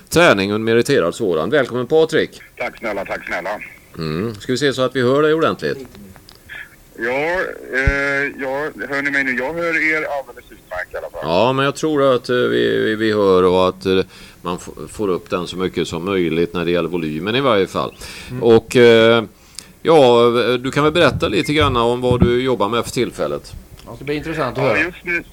[0.09, 1.49] träning och en meriterad sådan.
[1.49, 2.41] Välkommen Patrik!
[2.57, 3.49] Tack snälla, tack snälla.
[3.97, 4.35] Mm.
[4.35, 5.87] Ska vi se så att vi hör dig ordentligt?
[6.97, 7.41] Ja,
[7.73, 9.37] eh, ja, hör ni mig nu?
[9.37, 11.21] Jag hör er alldeles utmärkt i alla fall.
[11.23, 13.99] Ja, men jag tror att eh, vi, vi, vi hör och att eh,
[14.45, 14.59] man
[14.91, 17.95] får upp den så mycket som möjligt när det gäller volymen i varje fall.
[18.41, 19.23] Och eh,
[19.81, 20.21] ja,
[20.63, 23.53] du kan väl berätta lite grann om vad du jobbar med för tillfället?
[23.85, 24.79] Ja, det blir intressant att Ja, höra.
[24.79, 25.23] just nu,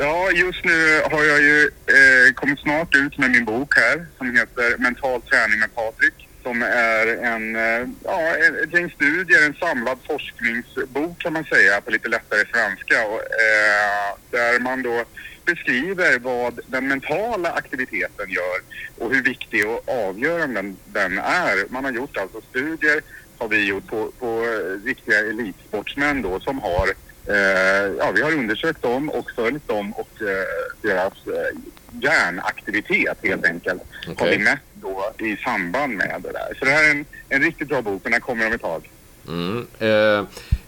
[0.00, 4.36] ja, just nu har jag ju eh, kommit snart ut med min bok här som
[4.36, 6.28] heter Mental träning med Patrik.
[6.42, 11.80] Som är en, eh, ja, en- ett gäng studier, en samlad forskningsbok kan man säga
[11.80, 12.96] på lite lättare svenska.
[13.06, 15.04] Och, eh, där man då
[15.44, 18.58] beskriver vad den mentala aktiviteten gör
[18.98, 21.72] och hur viktig och avgörande den, är.
[21.72, 23.00] Man har gjort alltså studier
[23.38, 24.46] har vi gjort på, på
[24.84, 26.88] riktiga elitsportsmän då som har
[27.26, 30.44] Eh, ja, vi har undersökt dem och följt dem och eh,
[30.82, 31.58] deras eh,
[32.00, 33.82] hjärnaktivitet helt enkelt.
[34.06, 34.38] Har Okej.
[34.38, 36.54] vi mätt då i samband med det där.
[36.58, 38.90] Så det här är en, en riktigt bra bok och den kommer om ett tag.
[39.28, 39.66] Mm.
[39.78, 40.24] Eh,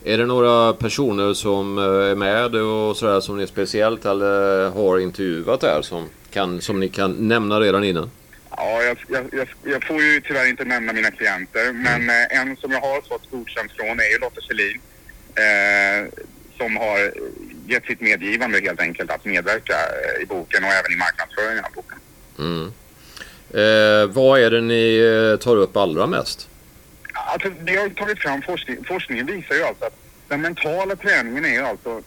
[0.06, 4.98] Är det några personer som eh, är med och sådär som ni speciellt eller har
[4.98, 8.10] intervjuat där som, kan, som ni kan nämna redan innan?
[8.50, 8.98] Ja, jag,
[9.32, 13.00] jag, jag, får ju tyvärr inte nämna mina klienter, men eh, en som jag har
[13.00, 14.80] fått godkänt från är ju Lotta Selin.
[15.34, 16.24] Eh,
[16.58, 17.12] som har
[17.66, 21.72] gett sitt medgivande helt enkelt att medverka eh, i boken och även i marknadsföringen av
[21.74, 21.98] boken.
[22.38, 22.72] Mm.
[23.50, 26.48] Eh, vad är det ni tar upp allra mest?
[27.14, 28.84] Alltså, det har tagit fram forskning.
[28.84, 29.96] Forskningen visar ju alltså att
[30.28, 32.02] den mentala träningen är alltså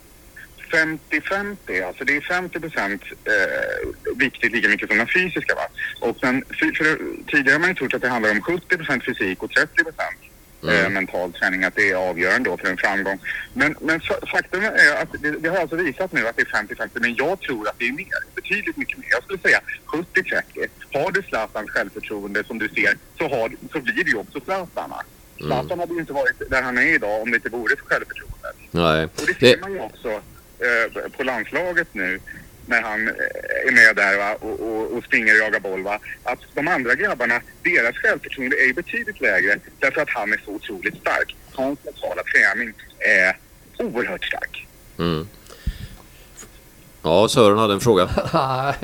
[0.71, 1.87] 50-50.
[1.87, 5.55] Alltså det är 50 procent eh, viktigt lika mycket som den fysiska.
[5.55, 5.67] Va?
[6.01, 6.99] Och den, för, för,
[7.31, 10.17] tidigare har man ju trott att det handlar om 70 procent fysik och 30 procent
[10.63, 13.19] eh, mental träning, att det är avgörande då för en framgång.
[13.53, 16.45] Men, men fa- faktum är att det, det har alltså visat nu att det är
[16.45, 18.17] 50-50, men jag tror att det är mer.
[18.35, 19.07] Betydligt mycket mer.
[19.11, 20.67] Jag skulle säga 70-30.
[20.93, 24.89] Har du Zlatans självförtroende som du ser så, har, så blir det ju också Zlatan.
[24.89, 25.03] va?
[25.37, 28.55] Zlatan hade ju inte varit där han är idag om det inte vore för självförtroendet.
[28.71, 29.03] Nej.
[29.03, 32.19] Och det Det, ser man ju också eh, på landslaget nu
[32.67, 33.13] när han eh,
[33.67, 34.35] är med där va?
[34.39, 35.83] Och, och, och springer och jagar boll.
[35.83, 35.99] Va?
[36.23, 40.51] Att de andra grabbarna, deras självförtroende är ju betydligt lägre därför att han är så
[40.51, 41.35] otroligt stark.
[41.53, 43.37] Hans mentala träning är
[43.85, 44.67] oerhört stark.
[44.99, 45.27] mm.
[47.03, 48.09] Ja, Sören hade en fråga.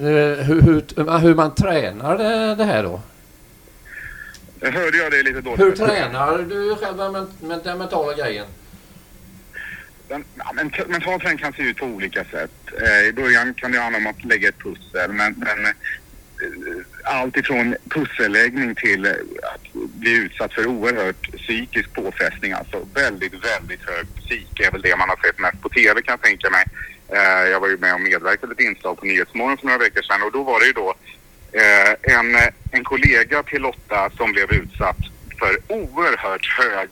[0.00, 0.04] Eh,
[0.44, 3.00] Hur, hur, hur man tränar det, det här då?
[4.62, 5.60] Hörde jag det lite dåligt?
[5.60, 8.46] Hur tränar du själva med, med den mentala grejen?
[10.08, 12.50] Den, ja, men mental träning kan se ut på olika sätt.
[12.82, 15.72] Eh, I början kan det handla om att lägga ett pussel, men, men eh,
[17.04, 19.12] allt ifrån pusselläggning till eh,
[19.54, 22.52] att bli utsatt för oerhört psykisk påfrestning.
[22.52, 26.12] Alltså väldigt, väldigt hög psyk är väl det man har sett mest på TV kan
[26.12, 26.64] jag tänka mig.
[27.08, 30.02] Eh, jag var ju med och medverkade i ett inslag på Nyhetsmorgon för några veckor
[30.02, 30.94] sedan och då var det ju då
[31.52, 34.98] eh, en, eh, en kollega till Lotta som blev utsatt
[35.38, 36.88] för oerhört hög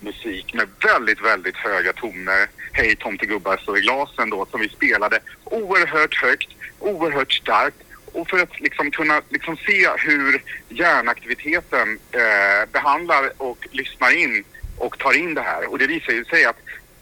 [0.00, 2.48] musik med väldigt, väldigt höga toner.
[2.72, 7.76] Hej tomtegubbar står i glasen då som vi spelade oerhört högt, oerhört starkt
[8.12, 14.44] och för att liksom kunna liksom se hur hjärnaktiviteten eh, behandlar och lyssnar in
[14.78, 15.70] och tar in det här.
[15.70, 16.56] Och det visar ju sig att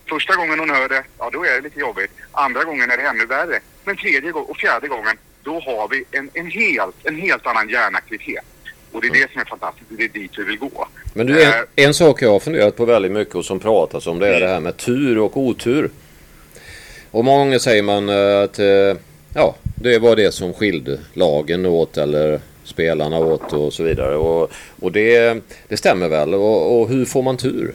[0.08, 2.10] första gången hon hör det, ja då är det lite jobbigt.
[2.32, 3.60] Andra gången är det ännu värre.
[3.84, 8.44] Men tredje och fjärde gången, då har vi en, en, helt, en helt annan hjärnaktivitet.
[8.94, 10.88] Och det är det som är fantastiskt, det är dit vi vill gå.
[11.14, 14.06] Men du, Eh, en, en sak jag har funderat på väldigt mycket och som pratas
[14.06, 15.90] om det är det här med tur och otur.
[17.10, 18.96] Och många gånger säger man eh, att eh,
[19.34, 24.16] ja, det var det som skilde lagen åt eller spelarna åt och så vidare.
[24.16, 26.34] Och, och det, det stämmer väl.
[26.34, 27.74] Och, och hur får man tur?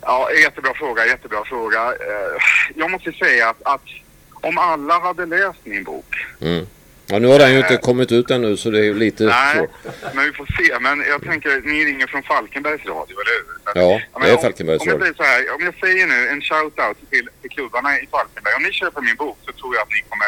[0.00, 1.94] Ja, jättebra fråga, jättebra fråga.
[2.74, 3.82] Jag måste säga att, att
[4.32, 6.66] om alla hade läst min bok Mm.
[7.06, 9.56] Ja, nu har den ju inte kommit ut ännu så det är ju lite Nej,
[9.56, 9.70] svårt.
[10.14, 10.78] men vi får se.
[10.80, 13.44] Men jag tänker, ni ringer från Falkenbergs Radio, eller hur?
[13.72, 13.78] Så
[14.14, 15.00] Ja, det är om- Falkenbergs om jag Radio.
[15.02, 18.54] säger så här, om jag säger nu en shout-out till, till klubbarna i Falkenberg.
[18.56, 20.26] Om ni köper min bok så tror jag att ni kommer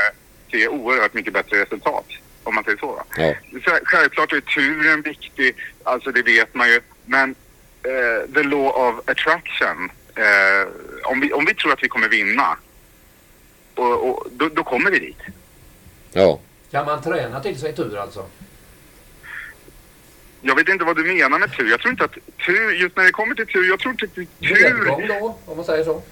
[0.51, 2.07] se oerhört mycket bättre resultat.
[2.45, 3.03] Om man säger så.
[3.17, 3.35] Ja.
[3.65, 6.81] Så Självklart är turen viktig, alltså det vet man ju.
[7.05, 7.35] Men
[7.83, 10.69] eh, the law of attraction, eh,
[11.05, 12.57] om, vi, om vi tror att vi kommer vinna,
[13.75, 15.19] och, och, då, då kommer vi dit.
[16.13, 16.41] Ja.
[16.71, 18.27] Kan man träna till sig tur alltså?
[20.41, 21.71] Jag vet inte vad du menar med tur.
[21.71, 24.15] Jag tror inte att tur, just när det kommer till tur, jag tror inte att
[24.15, 24.27] tur...
[24.63, 26.03] Medgång då, om man säger så.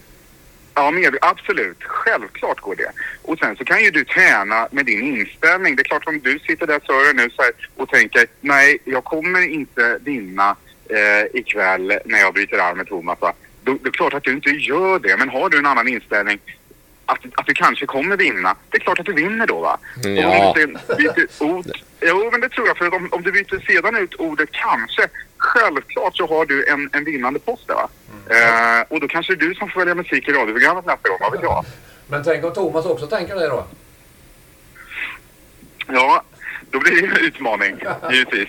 [0.74, 1.82] Ja, med, absolut.
[1.82, 2.92] Självklart går det.
[3.22, 5.76] Och sen så kan ju du träna med din inställning.
[5.76, 9.04] Det är klart om du sitter där Sören nu så här, och tänker nej, jag
[9.04, 10.56] kommer inte vinna
[10.88, 13.20] eh, ikväll när jag bryter arm med Thomas.
[13.20, 13.32] Va?
[13.62, 15.16] Då, det är klart att du inte gör det.
[15.16, 16.38] Men har du en annan inställning
[17.06, 19.78] att, att du kanske kommer vinna, det är klart att du vinner då va?
[20.02, 20.28] Ja.
[20.28, 21.66] Och om du byter ord,
[22.00, 22.76] jo men det tror jag.
[22.78, 27.04] För om, om du byter sedan ut ordet kanske, självklart så har du en, en
[27.04, 27.88] vinnande post där va?
[28.30, 31.18] Eh, och då kanske det är du som får välja musik i radioprogrammet nästa gång,
[31.20, 31.64] vad vet jag?
[32.08, 33.66] Men tänk om Thomas också tänker det då?
[35.86, 36.22] Ja,
[36.74, 37.76] då blir det en utmaning,
[38.12, 38.48] givetvis.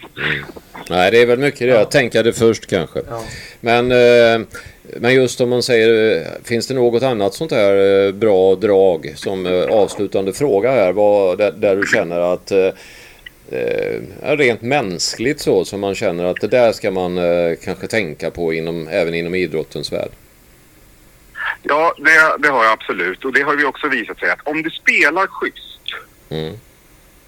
[0.89, 2.99] Nej, det är väl mycket det att tänka det först kanske.
[3.09, 3.23] Ja.
[3.61, 4.47] Men, eh,
[4.99, 9.13] men just om man säger, eh, finns det något annat sånt här eh, bra drag
[9.15, 10.91] som eh, avslutande fråga här?
[10.91, 12.71] Vad, där, där du känner att eh,
[14.21, 18.53] rent mänskligt så som man känner att det där ska man eh, kanske tänka på
[18.53, 20.11] inom, även inom idrottens värld.
[21.63, 23.26] Ja, det, det har jag absolut.
[23.26, 25.82] Och det har ju också visat sig att om du spelar schysst.
[26.30, 26.55] Mm.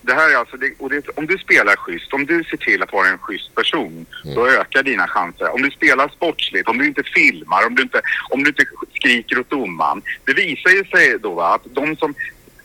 [0.08, 2.84] Det här är alltså, det, och det, om du spelar schysst, om du ser till
[2.84, 4.06] att vara en schysst person,
[4.36, 5.54] då ökar dina chanser.
[5.56, 9.40] Om du spelar sportsligt, om du inte filmar, om du inte, om du inte skriker
[9.40, 10.02] åt domaren.
[10.26, 12.16] Det visar ju sig då va, att de som,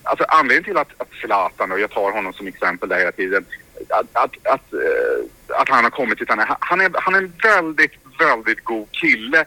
[0.02, 3.44] alltså anledningen till att, att Zlatan, och jag tar honom som exempel där hela tiden,
[3.88, 7.18] att, att, att, eh, att han har kommit till han är, han är, han är
[7.18, 9.40] en väldigt, väldigt god kille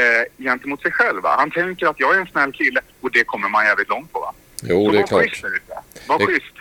[0.00, 1.22] eh, gentemot sig själv.
[1.22, 1.34] Va?
[1.38, 4.20] Han tänker att jag är en snäll kille och det kommer man jävligt långt på.
[4.20, 4.34] Va?
[4.62, 5.42] Jo, Så det är klart.
[6.08, 6.51] Var schysst.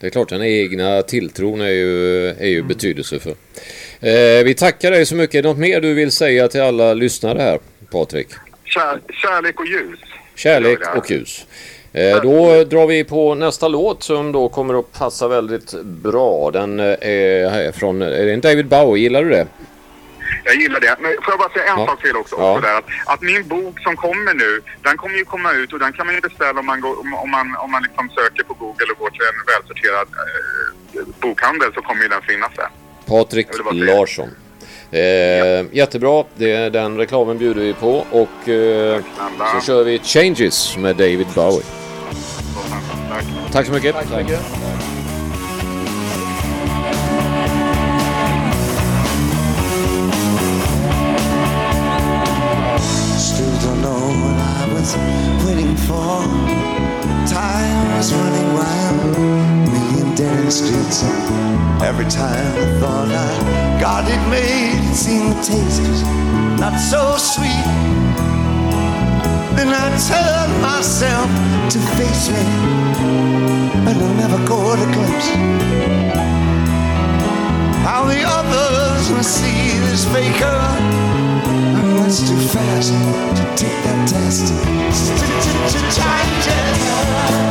[0.00, 3.34] Det är klart, den egna tilltron är ju, är ju betydelsefull.
[4.00, 5.44] Eh, vi tackar dig så mycket.
[5.44, 7.58] Något mer du vill säga till alla lyssnare här,
[7.90, 8.28] Patrik?
[8.64, 9.98] Kär, kärlek och ljus.
[10.34, 11.46] Kärlek Det och ljus.
[11.92, 16.50] Eh, då drar vi på nästa låt som då kommer att passa väldigt bra.
[16.50, 19.46] Den eh, är från är det David Bowie, gillar du det?
[20.44, 20.96] Jag gillar det.
[21.00, 21.86] Men får jag bara säga en Ja.
[21.86, 22.36] sak till också?
[22.38, 22.60] Ja.
[22.62, 25.92] där, att, att min bok som kommer nu, den kommer ju komma ut och den
[25.92, 28.54] kan man ju beställa om man, går, om, om man, om man liksom söker på
[28.54, 32.68] Google och går till en välsorterad eh, bokhandel så kommer ju den finnas där.
[33.06, 33.46] Patrik.
[33.72, 34.28] Larsson.
[34.92, 39.00] Eh, Jättebra, det, den reklamen bjuder vi på och eh,
[39.54, 41.62] så kör vi Changes med David Bowie.
[43.52, 43.94] Tack så mycket.
[43.94, 44.40] Tack så mycket.
[58.00, 59.18] Was running wild,
[59.68, 61.02] million dead streets.
[61.84, 66.04] Every time I thought I got it made, it seemed the taste
[66.58, 67.66] not so sweet.
[69.56, 71.28] Then I turned myself
[71.72, 72.44] to face me,
[73.84, 75.28] but I never got a glimpse.
[77.84, 80.60] How the others must see this faker.
[81.76, 82.92] I'm much too fast
[83.36, 84.48] to take that test.
[85.76, 85.96] Changes.
[85.98, 87.49] Changes.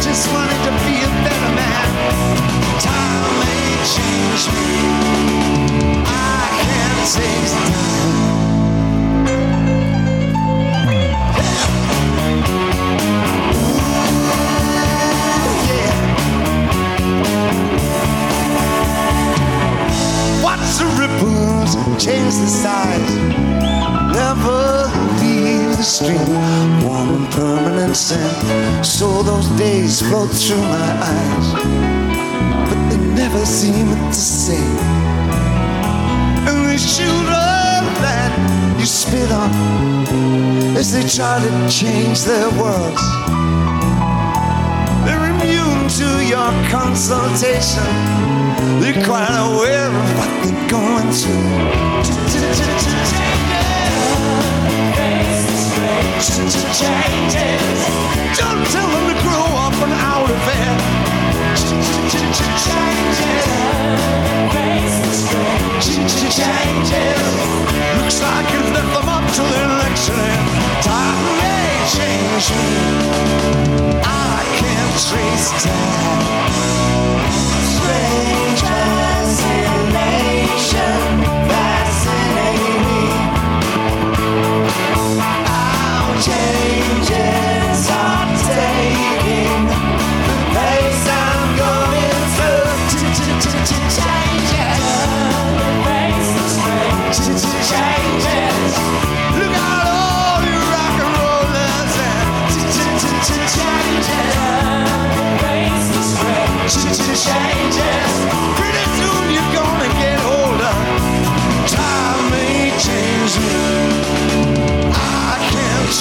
[0.00, 1.33] Just wanted to be a better
[30.08, 31.48] float through my eyes.
[32.68, 34.78] But they never seem the same.
[36.48, 38.32] And these children that
[38.78, 39.50] you spit on
[40.76, 43.04] as they try to change their worlds.
[45.04, 47.90] They're immune to your consultation.
[48.80, 52.93] They're quite aware of what they're going through.
[56.14, 57.80] Changes.
[58.38, 60.78] Don't tell them to grow up and out of it.
[62.06, 63.24] Changes.
[66.34, 67.24] Changes.
[67.98, 70.14] Looks like you've left them up to the election.
[70.82, 72.70] Time may change me.
[74.02, 76.24] I can't trace time.
[77.74, 78.60] Strange
[79.14, 79.74] fascination,
[81.16, 81.33] fascinating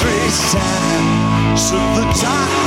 [0.03, 1.57] trace time.
[1.57, 2.62] So the time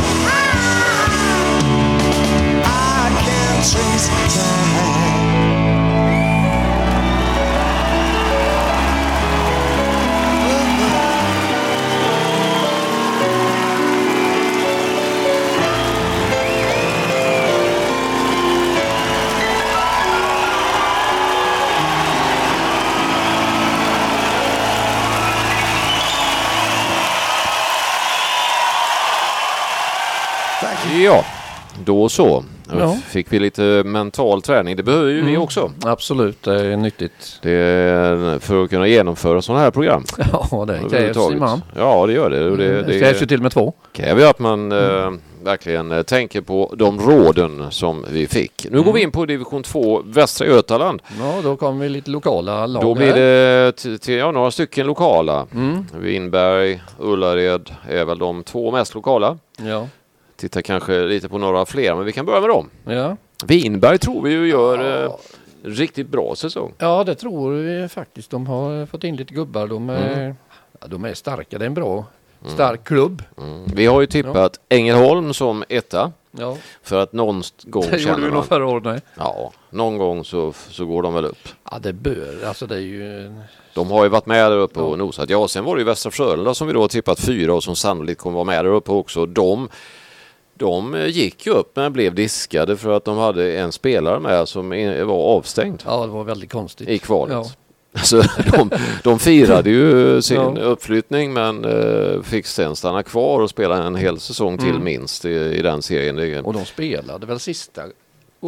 [31.87, 32.45] då så.
[32.79, 32.97] Ja.
[33.09, 34.77] Fick vi lite mental träning.
[34.77, 35.43] Det behöver ju vi Mm.
[35.43, 35.71] också.
[35.85, 37.39] Absolut, det är nyttigt.
[37.43, 40.05] Det är för att kunna genomföra sådana här program.
[40.51, 41.63] Ja, det krävs imorgon.
[41.77, 42.51] Ja, det gör det.
[42.51, 43.73] Och det, Det krävs ju till och med två.
[43.93, 45.11] kräver ju att man eh,
[45.43, 48.67] verkligen eh, tänker på de råden som vi fick.
[48.71, 51.03] Nu går vi in på division 2 Västra Götaland.
[51.21, 54.87] Ja, då kommer vi lite lokala lag Då blir det till, till, ja, några stycken
[54.87, 55.47] lokala.
[55.55, 55.87] Mm.
[56.01, 59.39] Vinberg, Ullared är väl de två mest lokala.
[59.57, 59.89] Ja,
[60.37, 62.71] Tittar kanske lite på några fler, men vi kan börja med dem.
[62.85, 63.17] ja.
[63.47, 65.13] Vinberg tror vi ju gör eh,
[65.63, 66.73] riktigt bra säsong.
[66.79, 68.31] ja, det tror vi faktiskt.
[68.31, 69.67] De har fått in lite gubbar.
[69.67, 70.35] De är Mm.
[70.81, 71.59] Ja, de är starka.
[71.59, 72.05] Det är en bra,
[72.47, 73.23] stark klubb.
[73.39, 73.65] Mm.
[73.75, 76.13] Vi har ju tippat Ängelholm som etta.
[76.31, 78.85] Ja, För att någon gång det gjorde känner vi nog man, förra året.
[78.85, 79.01] Nej.
[79.15, 81.49] ja, någon gång så, så går de väl upp.
[81.71, 82.45] Ja, det bör.
[82.47, 83.33] Alltså det är ju...
[83.75, 85.31] De har ju varit med där uppe och nosat.
[85.31, 87.77] Ja, sen var det ju Västra Frölunda som vi då har tippat fyra och som
[87.77, 89.27] sannolikt kommer vara med där uppe också.
[89.27, 89.69] De,
[90.57, 94.49] de eh, gick ju upp men blev diskade för att de hade en spelare med
[94.49, 94.69] som
[95.07, 96.89] var avstängd Ja, det var väldigt konstigt.
[96.89, 97.33] i kvalet.
[97.35, 97.47] Ja.
[98.03, 98.71] Så de,
[99.05, 100.61] de firade ju sin Ja.
[100.63, 104.85] uppflyttning men eh, fick sen stanna kvar och spela en hel säsong till Mm.
[104.85, 106.45] minst i, i den serien.
[106.45, 107.83] Och de spelade väl sista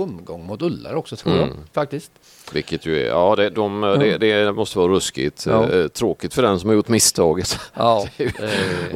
[0.02, 1.48] omgång mot Ullare också tror Mm.
[1.48, 1.56] jag.
[1.74, 2.10] Faktiskt.
[2.52, 5.46] vilket ju är, ja det, de, det, det måste vara ruskigt.
[5.46, 5.70] Ja.
[5.70, 7.58] Eh, tråkigt för den som har gjort misstaget.
[7.74, 8.06] Ja.
[8.18, 8.26] Eh,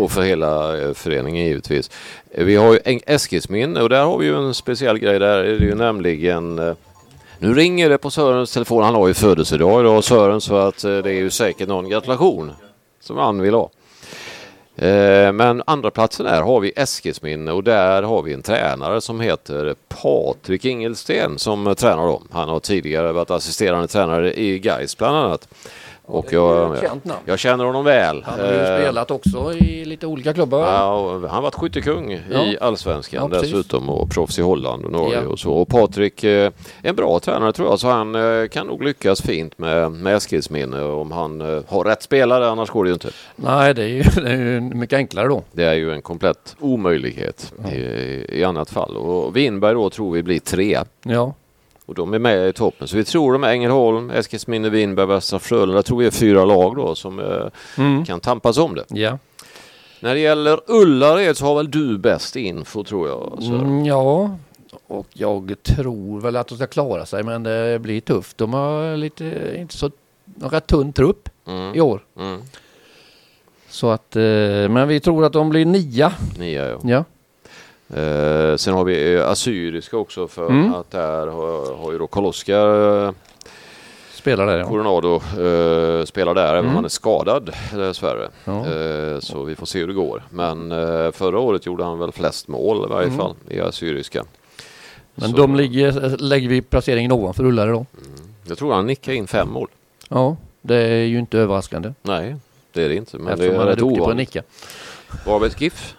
[0.01, 1.91] Och för hela eh, föreningen givetvis.
[2.31, 5.19] Vi har ju Eskilsminne och där har vi ju en speciell grej.
[5.19, 6.55] Där är det ju nämligen
[7.39, 8.83] nu ringer det på Sörens telefon.
[8.83, 12.53] Han har ju födelsedag idag Sören så att det är ju säkert någon gratulation
[13.01, 13.71] som han vill ha.
[14.77, 19.21] Eh, men andra platsen där har vi Eskilsminne och där har vi en tränare som
[19.21, 22.29] heter Patrik Ingelsten som tränar dem.
[22.31, 25.49] Han har tidigare varit assisterande tränare i Gais bland annat.
[26.05, 26.77] Och jag,
[27.25, 28.23] jag känner honom väl.
[28.27, 30.61] Han har ju Eh, spelat också i lite olika klubbar.
[30.61, 32.67] Ja, han har varit skyttekung i Ja.
[32.67, 35.29] allsvenskan Ja, dessutom och proffs i Holland och Norge Ja.
[35.29, 35.53] och så.
[35.53, 39.23] Och Patrik eh, är en bra tränare tror jag så han eh, kan nog lyckas
[39.23, 43.09] fint med, med Eskilsminne om han eh, har rätt spelare annars går det ju inte.
[43.37, 45.43] Nej, det är ju, det är ju mycket enklare då.
[45.53, 47.77] Det är ju en komplett omöjlighet i,
[48.39, 48.97] i annat fall.
[48.97, 50.79] Och Winberg då tror vi blir tre.
[51.03, 51.35] Ja,
[51.93, 52.89] Och de är med i toppen.
[52.89, 55.83] Så vi tror de är Ängelholm, Eskilsminne, Winberg, Västra Frölunda.
[55.83, 57.47] tror vi är fyra lag då som eh,
[57.85, 58.05] mm.
[58.05, 58.85] kan tampas om det.
[58.89, 59.19] ja.
[60.01, 63.43] När det gäller Ullared så har väl du bäst info tror jag.
[63.43, 64.37] Mm, ja.
[64.87, 68.39] Och jag tror väl att de ska klara sig men det blir tufft.
[68.39, 69.91] De har lite, inte så,
[70.41, 71.75] rätt tunn trupp Mm.
[71.75, 72.05] i år.
[72.19, 72.41] Mm.
[73.69, 74.23] Så att, eh,
[74.69, 76.13] men vi tror att de blir nia.
[76.39, 76.79] Nia ja.
[76.83, 77.05] Ja,
[77.93, 80.75] Eh, sen har vi eh, Assyriska också för Mm.
[80.75, 83.13] att där har, har ju då Karl-Oskar eh,
[84.15, 84.65] spelar där ja.
[84.69, 86.75] Coronado eh, spelar där även om Mm.
[86.75, 88.29] han är skadad eh, dessvärre.
[88.45, 88.67] ja.
[88.67, 90.23] Eh, så vi får se hur det går.
[90.31, 93.19] Men eh, förra året gjorde han väl flest mål i varje Mm.
[93.19, 94.25] fall i Assyriska.
[95.15, 97.87] Men Så- de ligger, lägger vi placeringen ovanför Ullare då.
[98.45, 99.69] Jag tror han nickade in fem mål.
[100.09, 101.93] Ja, det är ju inte överraskande.
[102.03, 102.37] Nej,
[102.73, 103.17] det är det inte.
[103.17, 104.35] Men det eftersom är man är duktig på att ovanligt.
[104.35, 104.43] nicka.
[105.27, 105.95] Varbergs GIF.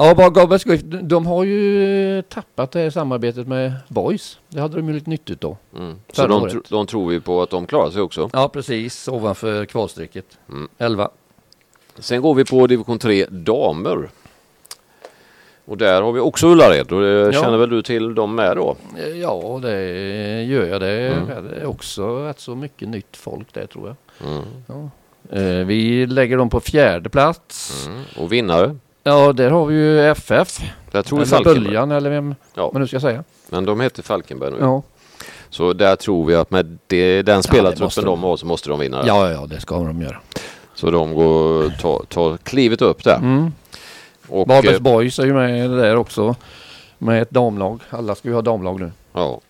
[0.00, 4.38] Ja, bara Gabels Swift, de har ju tappat det här samarbetet med Boys.
[4.48, 5.56] Det hade de ju lite nyttigt då.
[5.76, 5.96] Mm.
[6.12, 8.30] Så de, tro- de tror vi på att de klarar sig också.
[8.32, 9.08] Ja, precis.
[9.08, 10.24] Ovanför kvalstrecket.
[10.48, 10.68] Mm.
[10.78, 11.10] 11.
[11.98, 14.08] Sen går vi på division 3 damer.
[15.64, 17.32] Och där har vi också Ullared och det Ja.
[17.32, 18.76] känner väl du till dem med då?
[18.98, 19.80] Eh, Ja, det
[20.42, 20.80] gör jag.
[20.80, 21.28] Det är, Mm.
[21.60, 23.86] är också rätt så mycket nytt folk där tror
[24.18, 24.28] jag.
[24.30, 24.42] Mm.
[24.66, 24.90] Ja.
[25.36, 27.86] Eh, Vi lägger dem på fjärde plats.
[27.86, 28.02] Mm.
[28.16, 28.76] Och vinnare?
[29.08, 30.60] Ja, där har vi ju FF.
[30.90, 31.64] Där tror Eller Falkenberg.
[31.64, 33.24] Böljan eller vem Ja, man nu ska säga.
[33.48, 34.56] men de heter Falkenberg nu.
[34.60, 34.82] Ja.
[35.50, 38.22] Så där tror vi att med det, den spelartruppen måste de.
[38.22, 39.02] har så måste de vinna.
[39.06, 40.16] ja, ja, det ska de göra.
[40.74, 43.16] Så de går, tar ta klivet upp där.
[43.16, 43.52] Mm.
[44.28, 46.34] Och, Varbergs eh, Boys är ju med där också.
[46.98, 47.80] Med ett damlag.
[47.90, 48.92] Alla ska ju ha damlag nu.
[49.12, 49.40] ja.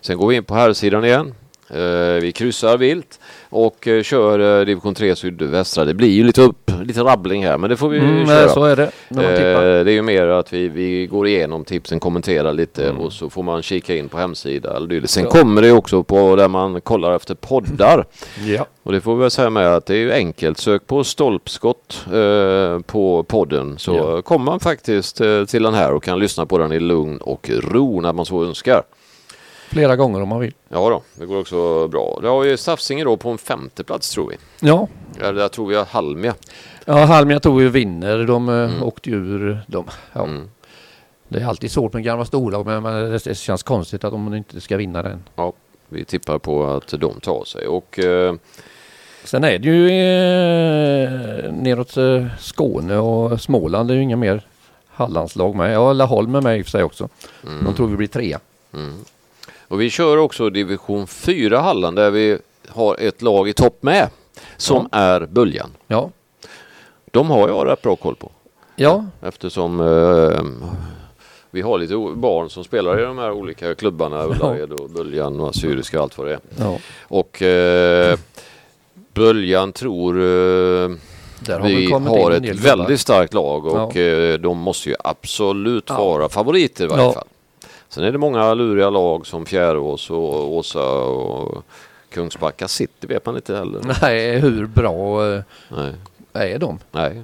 [0.00, 1.34] Sen går vi in på här sidan igen.
[1.72, 3.20] Eh, vi kryssar vilt
[3.50, 5.84] och eh, kör eh, division 3 sydvästra.
[5.84, 8.48] Det blir ju lite upp, lite rabbling här men det får vi Mm, köra.
[8.48, 8.90] så är det.
[9.08, 9.62] När man tippar.
[9.84, 13.00] det är ju mer att vi, vi går igenom tipsen, kommenterar lite Mm.
[13.02, 15.06] och så får man kika in på hemsida eller.
[15.06, 15.30] Sen Ja.
[15.30, 18.04] kommer det också på där man kollar efter poddar.
[18.46, 18.66] Ja.
[18.82, 20.58] Och det får vi väl säga med att det är ju enkelt.
[20.58, 24.22] Sök på stolpskott eh, på podden så Ja.
[24.22, 27.50] kommer man faktiskt eh, till den här och kan lyssna på den i lugn och
[27.62, 28.82] ro när man så önskar.
[29.72, 30.54] Flera gånger om man vill.
[30.68, 32.18] Ja då, det går också bra.
[32.22, 34.36] Det har ju Stafsinge då på en femte plats tror vi.
[34.68, 34.88] Ja.
[35.20, 36.34] Eller där tror vi att Halmia.
[36.84, 38.24] Ja, Halmia tror ju vinner.
[38.24, 38.82] De eh, Mm.
[38.82, 39.60] åkte ur.
[39.66, 40.24] De, ja.
[40.24, 40.50] Mm.
[41.28, 44.76] Det är alltid svårt med gamla storlag men det, känns konstigt att de inte ska
[44.76, 45.22] vinna den.
[45.88, 48.34] Vi tippar på att de tar sig och eh,
[49.24, 53.88] Sen är det ju eh, neråt eh, Skåne och Småland.
[53.88, 54.46] Det är ju inga mer
[54.88, 55.72] Hallandslag med.
[55.74, 57.08] Ja, Laholm är med i och för sig också.
[57.46, 57.64] mm.
[57.64, 58.40] De tror vi blir trea.
[58.74, 58.92] Mm.
[59.72, 64.08] Och vi kör också division 4 Halland där vi har ett lag i topp med.
[64.56, 65.70] Som är Böljan.
[65.86, 66.10] Ja.
[67.10, 68.30] De har jag rätt bra koll på.
[68.76, 69.04] Ja.
[69.22, 70.40] Eftersom eh,
[71.50, 74.24] vi har lite barn som spelar i de här olika klubbarna.
[74.26, 76.40] Ullared och Böljan och Assyriska och allt vad det är.
[76.58, 76.78] ja.
[77.02, 78.18] Och eh,
[79.14, 80.90] Böljan tror eh,
[81.48, 85.96] har vi har ett väldigt starkt lag och eh, de måste ju absolut Ja.
[85.98, 87.12] vara favoriter i varje Ja.
[87.12, 87.26] fall.
[87.94, 91.64] Sen är det många luriga lag som Fjärås och Åsa och
[92.10, 93.80] Kungsbacka City vet man inte heller.
[94.02, 95.32] Nej, hur bra.
[95.34, 95.40] eh,
[96.32, 96.52] Nej.
[96.52, 96.78] är de.
[96.92, 97.22] Nej.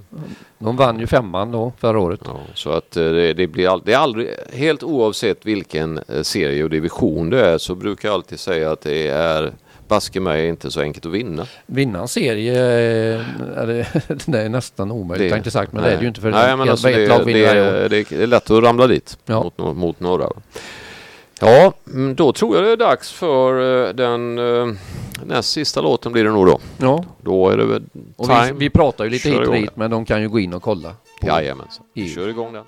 [0.59, 2.21] De vann ju femman då förra året.
[2.25, 6.23] Ja, så att eh, det, det blir all, det är aldrig, helt oavsett vilken eh,
[6.23, 9.53] serie och division det är så brukar jag alltid säga att det är
[9.89, 11.47] baske mig inte så enkelt att vinna.
[11.67, 13.21] Vinna en serie eh,
[13.59, 13.87] är det,
[14.27, 16.69] det är nästan omöjligt, tänkte sagt, men det är det ju inte för Nej, men
[16.69, 19.51] alltså ett det, lag vinner det, det, det är lätt att ramla dit Ja.
[19.57, 20.29] mot, mot några.
[21.41, 24.67] Ja, mm, då tror jag det är dags för eh, den eh,
[25.27, 26.59] näst sista låten blir det nog då.
[26.79, 27.83] Ja, Då är det
[28.17, 28.47] och time.
[28.47, 30.63] vi, vi pratar ju lite hit och dit, men de kan ju gå in och
[30.63, 30.95] kolla.
[31.23, 31.85] Jajamensan.
[31.95, 32.65] Vi kör igång den.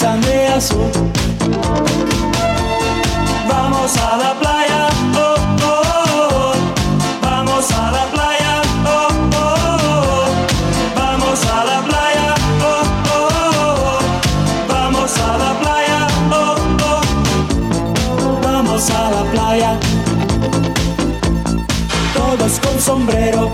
[0.00, 0.90] De azul.
[3.48, 5.82] Vamos a la playa, oh, oh,
[6.30, 6.52] oh.
[7.20, 9.46] Vamos a la playa, oh, oh,
[9.90, 10.28] oh.
[10.94, 13.28] Vamos a la playa, oh, oh,
[13.58, 13.98] oh.
[14.68, 18.40] Vamos a la playa, oh, oh.
[18.42, 19.78] Vamos a la playa.
[22.14, 23.52] Todos con sombrero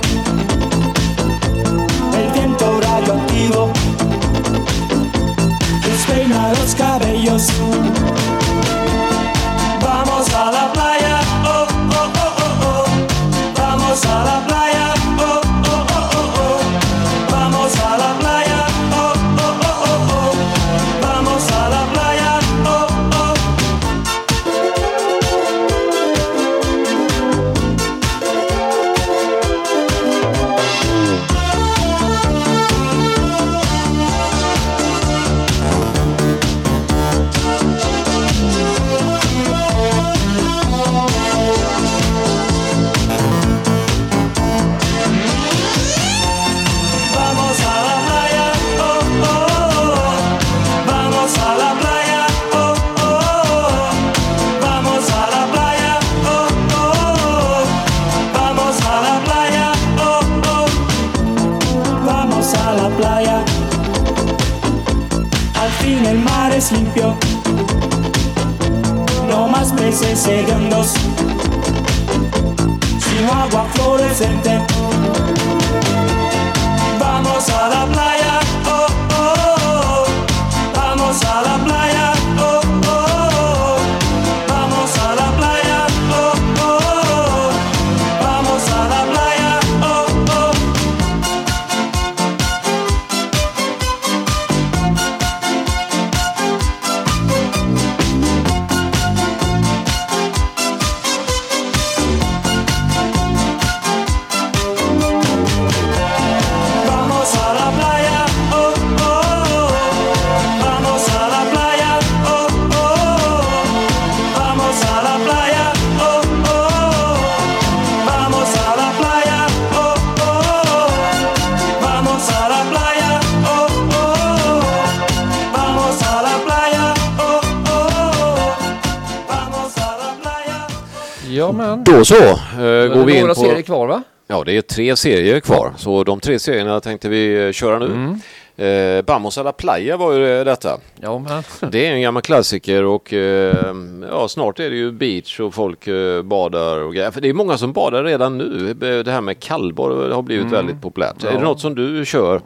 [132.04, 133.40] Då så, eh, är går vi in några på...
[133.40, 134.02] serier kvar va?
[134.26, 135.72] Ja, det är tre serier kvar.
[135.76, 137.84] Så de tre serierna tänkte vi eh, köra nu.
[137.86, 138.20] Mm.
[138.56, 140.78] Eh, Vamos a la playa var ju eh, detta.
[141.00, 141.42] Ja, men.
[141.72, 143.74] Det är en gammal klassiker och eh,
[144.10, 147.10] ja, snart är det ju beach och folk eh, badar och grejer.
[147.10, 148.74] För det är många som badar redan nu.
[149.04, 151.24] Det här med kallbad har blivit väldigt populärt.
[151.24, 151.34] Är Mm.
[151.34, 151.38] Ja.
[151.40, 152.40] det något som du kör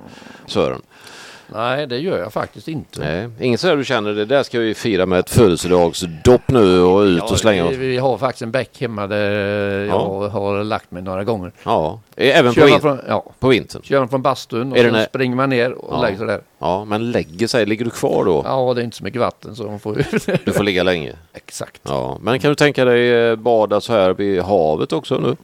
[0.47, 0.83] Sören?
[1.55, 3.01] Nej, det gör jag faktiskt inte.
[3.01, 7.01] Nej, inget sådär du känner det där ska vi fira med ett födelsedagsdopp nu och
[7.03, 7.75] ut och slänga oss.
[7.77, 9.31] vi har faktiskt en bäck hemma där
[9.87, 11.53] jag har lagt mig några gånger.
[11.63, 13.83] Ja, även på, Kör man, vin- från, ja, på vintern.
[13.83, 16.03] kör man från bastun och så springer man ner och Ja.
[16.03, 16.41] lägger sig där.
[16.59, 18.43] Ja, men lägger sig, ligger du kvar då?
[18.45, 20.03] Ja, det är inte så mycket vatten så de får.
[20.45, 21.13] Du får ligga länge.
[21.33, 21.81] Exakt.
[21.85, 25.37] Ja, men kan du tänka dig eh, bada så här vid havet också nu?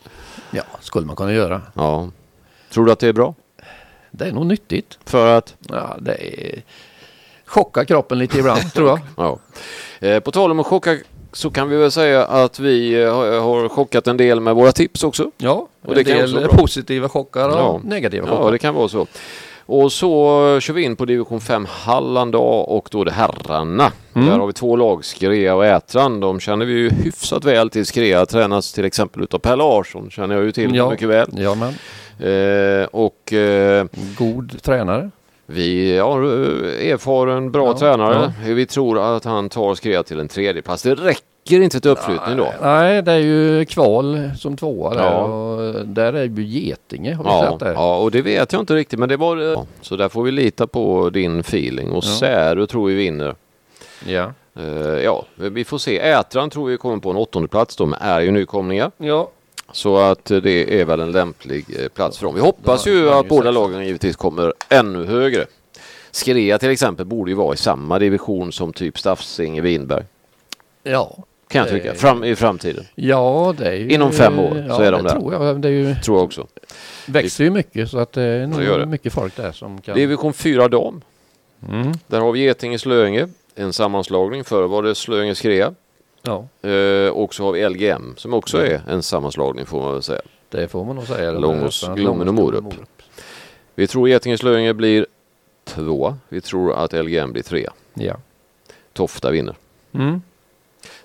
[0.51, 1.61] Ja, skulle man kunna göra.
[1.75, 2.09] Ja.
[2.73, 3.35] Tror du att det är bra?
[4.19, 4.99] Det är nog nyttigt.
[5.07, 5.55] För att?
[5.69, 6.63] Ja, det är...
[7.47, 8.99] Chocka kroppen lite ibland tror jag.
[9.17, 9.39] Ja.
[10.09, 10.97] Eh, på tal om att chocka
[11.33, 14.73] så kan vi väl säga att vi eh, har, har chockat en del med våra
[14.73, 15.31] tips också.
[15.39, 16.49] Ja, Och en det kan del bra.
[16.57, 17.81] positiva chockar och Ja.
[17.85, 18.53] negativa Ja, chockar.
[18.53, 19.07] det kan vara så.
[19.67, 20.11] Och så
[20.61, 23.93] kör vi in på division 5 Halland A och då det herrarna.
[24.15, 24.29] Mm.
[24.29, 26.21] Där har vi två lag, Skrea och Ätran.
[26.21, 27.87] De känner vi ju hyfsat väl till.
[27.87, 30.91] Skrea tränas till exempel utav Per Larsson, känner jag ju till Ja.
[30.91, 31.29] mycket väl.
[31.37, 31.75] Ja, men Eh,
[32.91, 33.87] och eh,
[34.19, 35.11] god tränare.
[35.47, 38.33] vi har eh, erfaren, bra Ja, tränare.
[38.47, 40.83] Vi tror att han tar Skrea till en tredje plats.
[40.83, 42.53] Det räcker inte till uppflyttning då.
[42.63, 45.23] Nej, det är ju kval som tvåa där Ja.
[45.25, 47.15] och där är ju Getinge.
[47.15, 47.73] Har vi Ja, sett det?
[47.73, 49.67] ja, och det vet jag inte riktigt, men det var ja.
[49.81, 51.91] Så där får vi lita på din feeling.
[51.91, 52.09] Och Ja.
[52.21, 53.35] Särö tror vi vinner.
[54.07, 54.33] Ja.
[54.59, 54.65] Eh,
[55.05, 55.99] ja, vi får se.
[55.99, 57.77] Ätran tror vi kommer på en åttonde plats.
[57.77, 58.91] De är ju nykomlingar.
[58.97, 59.31] Ja.
[59.73, 62.35] Så att eh, det är väl en lämplig eh, plats för dem.
[62.35, 65.47] Vi hoppas Ja, ju att båda lagen givetvis kommer ännu högre.
[66.11, 70.05] Skrea till exempel borde ju vara i samma division som typ Staffsinge Vinberg.
[70.83, 71.17] Ja.
[71.49, 71.95] Kan jag tycka.
[71.95, 72.85] Fram, I framtiden.
[72.95, 73.89] Ja, det är ju...
[73.91, 75.19] Inom fem år så är de det där.
[75.21, 75.61] tror jag.
[75.61, 76.47] Det är ju, Tror jag också.
[77.07, 79.95] växer ju mycket så att det är nog Det mycket folk där som kan...
[79.97, 81.01] Division 4 dam.
[81.69, 81.93] Mm.
[82.07, 83.29] Där har vi Getinge Slöinge.
[83.55, 84.45] En sammanslagning.
[84.45, 85.75] Förr var det Slöinge Skrea.
[86.27, 90.03] Ja, Eh, och så har vi LGM som också är en sammanslagning får man väl
[90.03, 90.21] säga.
[90.49, 91.33] det får man nog säga.
[91.33, 92.65] Långås, Glommen och Morup.
[93.75, 95.07] Vi tror Getinge Slöinge blir
[95.65, 96.17] två.
[96.29, 97.69] Vi tror att LGM blir tre.
[97.95, 98.17] Ja.
[98.93, 99.55] Tofta vinner.
[99.95, 100.23] Mm.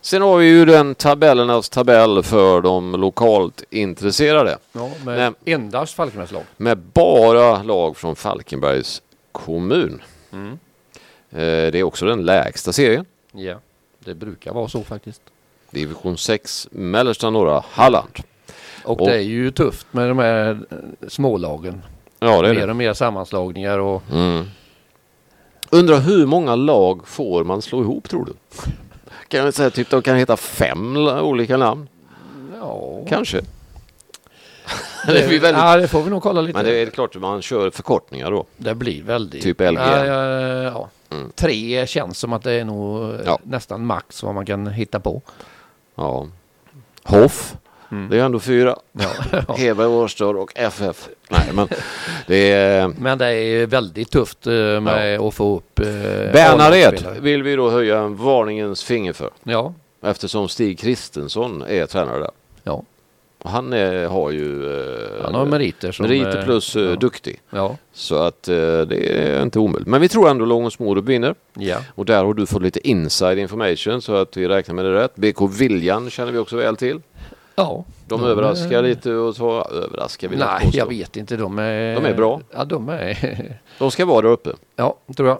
[0.01, 4.57] Sen har vi ju den tabellernas tabell för de lokalt intresserade.
[4.71, 5.15] ja Nej.
[5.15, 6.43] med endast Falkenbergslag.
[6.57, 9.01] Med bara lag från Falkenbergs
[9.31, 10.01] kommun.
[10.31, 10.51] Mm.
[11.31, 13.05] Eh, det är också den lägsta serien.
[13.31, 13.59] Ja,
[13.99, 15.21] det brukar vara så faktiskt.
[15.71, 18.19] Division 6 mellersta norra Halland.
[18.83, 21.81] Och, Och- det är ju tufft med de här eh, smålagen.
[22.19, 22.69] Ja det är mer det.
[22.71, 24.45] och mer sammanslagningar och Mm.
[25.71, 28.33] Undrar hur många lag får man slå ihop tror du?
[29.27, 31.87] Kan jag säga typ de kan heta fem olika namn?
[32.59, 33.41] ja, Kanske.
[35.07, 35.61] det blir väldigt...
[35.61, 36.57] ja, det får vi nog kolla lite.
[36.57, 38.45] Men det är klart att man kör förkortningar då.
[38.57, 39.43] Det blir väldigt...
[39.43, 39.73] Typ LG.
[39.73, 40.23] Ja, ja,
[40.63, 40.89] ja.
[41.11, 41.31] Mm.
[41.35, 43.39] Tre känns som att det är nog eh, Ja.
[43.43, 45.21] nästan max vad man kan hitta på.
[45.95, 46.27] Ja.
[47.03, 47.55] Hoff.
[47.91, 48.09] Mm.
[48.09, 48.75] Det är ändå fyra.
[48.91, 49.09] Ja.
[49.57, 51.09] Heberg, Årstad och FF.
[51.29, 51.67] Nej men
[52.27, 52.87] det är...
[52.87, 55.79] Men det är väldigt tufft eh, med att få upp...
[55.79, 57.19] Eh, A-lagsspelare.
[57.19, 59.29] vill vi då höja en varningens finger för.
[59.43, 62.31] Ja, Eftersom Stig Kristensson är tränare där.
[62.63, 62.83] ja.
[63.43, 64.73] Han är, har ju...
[64.79, 66.05] eh, Han har meriter som...
[66.07, 66.95] meriter eh, plus eh, ja.
[66.95, 67.41] duktig.
[67.49, 69.87] Ja, Så att eh, det är inte omöjligt.
[69.87, 71.35] Men vi tror ändå Långås Morup vinner.
[71.53, 71.77] ja.
[71.95, 75.15] Och där har du fått lite inside information så att vi räknar med det rätt.
[75.15, 77.01] BK Viljan känner vi också väl till.
[77.55, 77.85] ja.
[78.07, 81.35] De, De överraskar är- lite och så överraskar vi Nej, jag vet inte.
[81.37, 81.95] De är...
[81.95, 82.41] De är bra.
[82.51, 83.57] Ja, de är...
[83.79, 84.49] De ska vara där uppe.
[84.75, 85.37] ja, tror jag.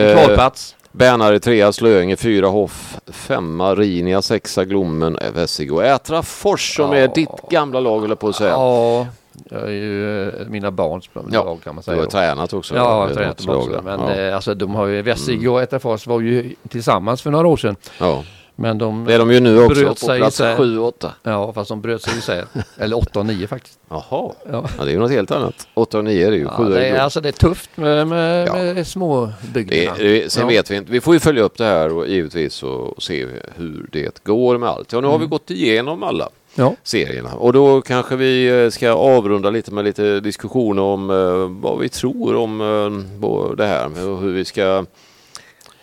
[0.00, 0.76] Eh, Kvalplats.
[0.92, 6.98] Bärnare trea, Slöinge fyra, Hoff femma, Rinia sexa, Glommen, Vessig och Ätra Fors som Ja.
[6.98, 8.50] är ditt gamla lag höll på att säga.
[8.50, 9.06] Ja,
[9.50, 11.96] jag är ju eh, mina barns Ja, lag kan man Du säga.
[11.96, 12.10] har då.
[12.10, 12.74] tränat också.
[12.74, 13.80] Ja, jag har tränat också.
[13.84, 14.10] Men ja.
[14.12, 14.28] Mm.
[14.28, 17.76] eh, alltså, de har ju, Vessig och Etafors var ju tillsammans för några år sedan.
[17.98, 18.24] ja.
[18.56, 20.56] Men de, Det är de ju nu också på plats isär.
[20.56, 21.12] sju och åtta.
[21.22, 22.44] ja, fast de bröt sig isär.
[22.78, 23.78] Eller 8 och 9 faktiskt.
[23.88, 24.34] Jaha, Ja.
[24.50, 25.66] ja, det är ju något helt annat.
[25.74, 26.42] Åtta och nio är det ju.
[26.58, 28.54] Ja, det, är alltså, det är tufft med, med, Ja.
[28.54, 29.94] med småbygderna.
[29.98, 30.46] det, Sen Ja.
[30.48, 30.92] vet vi inte.
[30.92, 33.26] Vi får ju följa upp det här och givetvis och se
[33.56, 34.92] hur det går med allt.
[34.92, 35.26] Ja, nu har Mm.
[35.26, 39.84] vi gått igenom alla Ja, serierna och då kanske vi eh, ska avrunda lite med
[39.84, 42.60] lite diskussion om eh, vad vi tror om
[43.20, 44.84] eh, det här och hur vi ska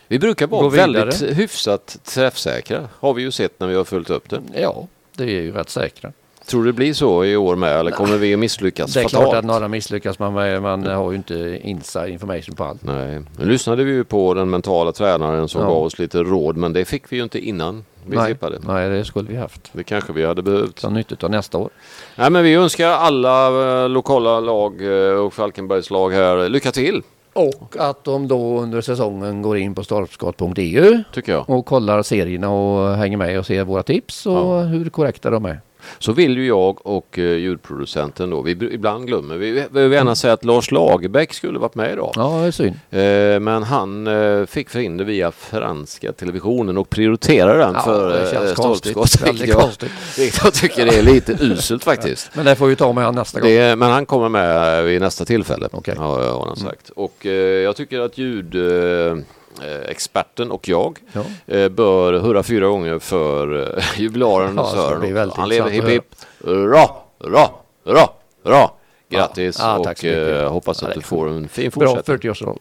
[0.10, 4.30] vi brukar vara väldigt hyfsat träffsäkra har vi ju sett när vi har följt upp
[4.30, 4.42] det.
[4.56, 6.12] ja, det är ju rätt säkra.
[6.46, 9.04] Tror du det blir så i år med eller kommer vi att misslyckas Det är
[9.04, 9.24] fatalt?
[9.30, 10.34] klart att några misslyckas man.
[10.62, 12.84] Man har ju inte inside information på allt.
[12.84, 15.68] Nej, nu lyssnade vi ju på den mentala tränaren som Ja.
[15.68, 18.34] gav oss lite råd men det fick vi ju inte innan vi Nej.
[18.34, 18.60] tippade.
[18.68, 19.70] Nej, det skulle vi haft.
[19.74, 20.82] Det kanske vi hade behövt.
[20.82, 21.70] Ta nytta av nästa år.
[22.16, 23.48] Nej men vi önskar alla
[23.84, 27.02] eh, lokala lag eh, och Falkenbergs lag här lycka till
[27.40, 31.50] Och att de då under säsongen går in på stolpskott.eu tycker jag.
[31.50, 34.60] och kollar serierna och hänger med och ser våra tips och Ja.
[34.62, 35.60] hur korrekta de är.
[36.00, 40.16] Så vill ju jag och eh, ljudproducenten då, vi, ibland glömmer vi, vi vill gärna
[40.16, 42.12] säga att Lars Lagerbäck skulle varit med idag.
[42.16, 42.80] Ja, det är synd.
[42.90, 47.82] Eh, men han eh, fick för in det via franska televisionen och prioriterar den Ja,
[47.82, 49.22] för det eh, stolpskott.
[49.26, 49.92] Vilket jag, konstigt.
[50.18, 52.30] vilket jag tycker är lite uselt faktiskt.
[52.34, 53.50] Men det får vi ta med han nästa gång.
[53.50, 55.70] Det, men han kommer med vid nästa tillfälle.
[55.72, 56.90] Ja, ja, har han sagt.
[56.90, 59.24] Och eh, jag tycker att ljudexperten eh,
[59.64, 61.24] Eh, experten och jag ja.
[61.48, 65.32] Eh, bör hurra fyra gånger för eh, jubilaren ja, Sören.
[65.36, 66.16] Han lever hipp hipp.
[66.44, 66.90] Hurra,
[67.20, 67.50] hurra,
[67.86, 68.08] hurra,
[68.44, 68.70] hurra.
[69.10, 69.66] Grattis ja.
[69.66, 72.18] Ah, och eh, hoppas att du får en fin fortsättning.
[72.18, 72.58] Bra 40-årsdag.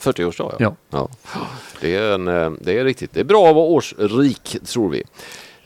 [0.00, 0.76] 40-årsdag ja.
[0.90, 1.08] ja.
[1.80, 3.14] Det, är en, det är riktigt.
[3.14, 5.02] Det är bra att vara årsrik tror vi.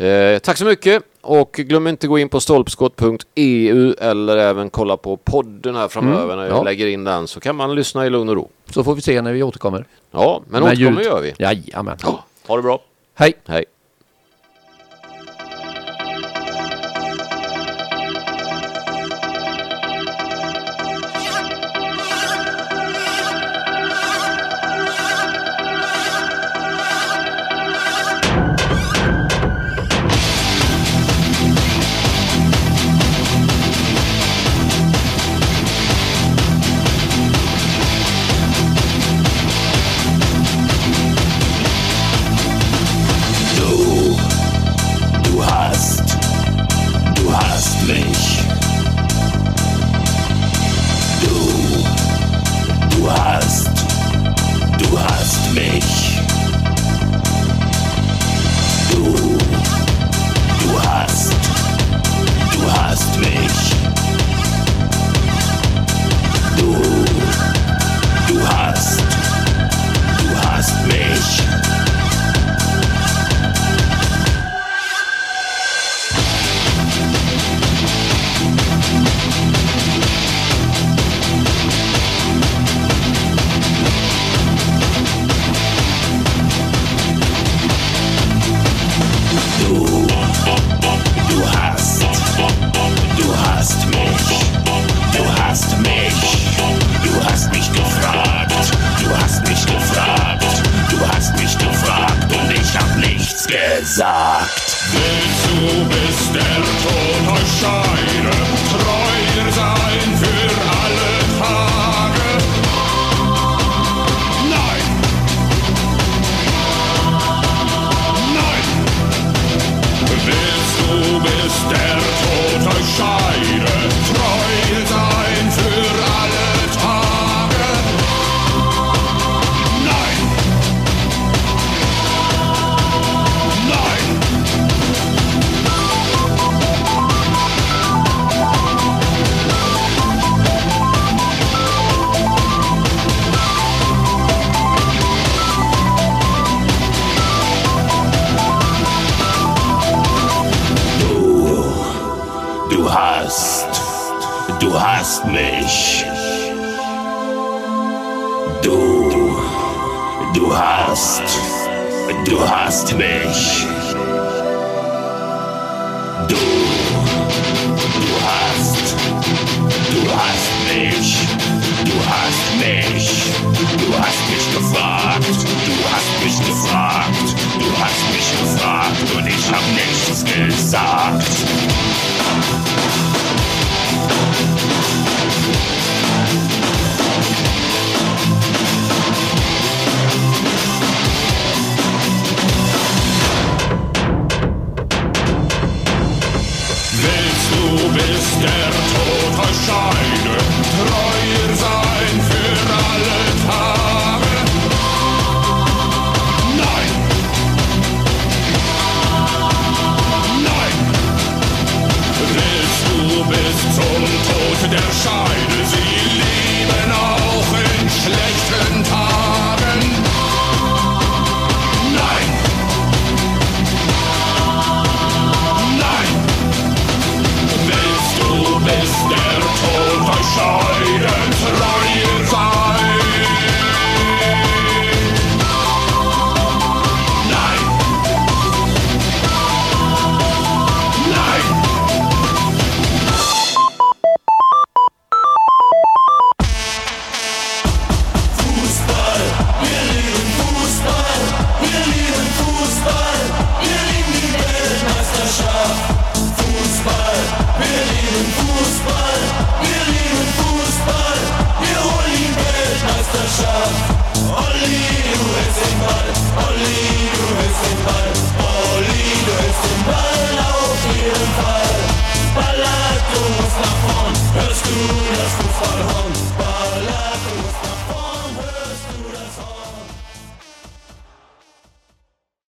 [0.06, 1.02] Eh, tack så mycket.
[1.20, 6.36] Och glöm inte gå in på stolpskott.eu eller även kolla på podden här framöver mm,
[6.36, 6.62] när jag ja.
[6.62, 8.48] lägger in den så kan man lyssna i lugn och ro.
[8.66, 9.84] Så får vi se när vi återkommer.
[10.10, 11.10] Ja, men, men återkommer ljud.
[11.10, 11.34] gör vi.
[11.38, 11.96] Jajamän.
[12.46, 12.80] Ha det bra.
[13.14, 13.34] Hej.
[13.46, 13.64] Hej.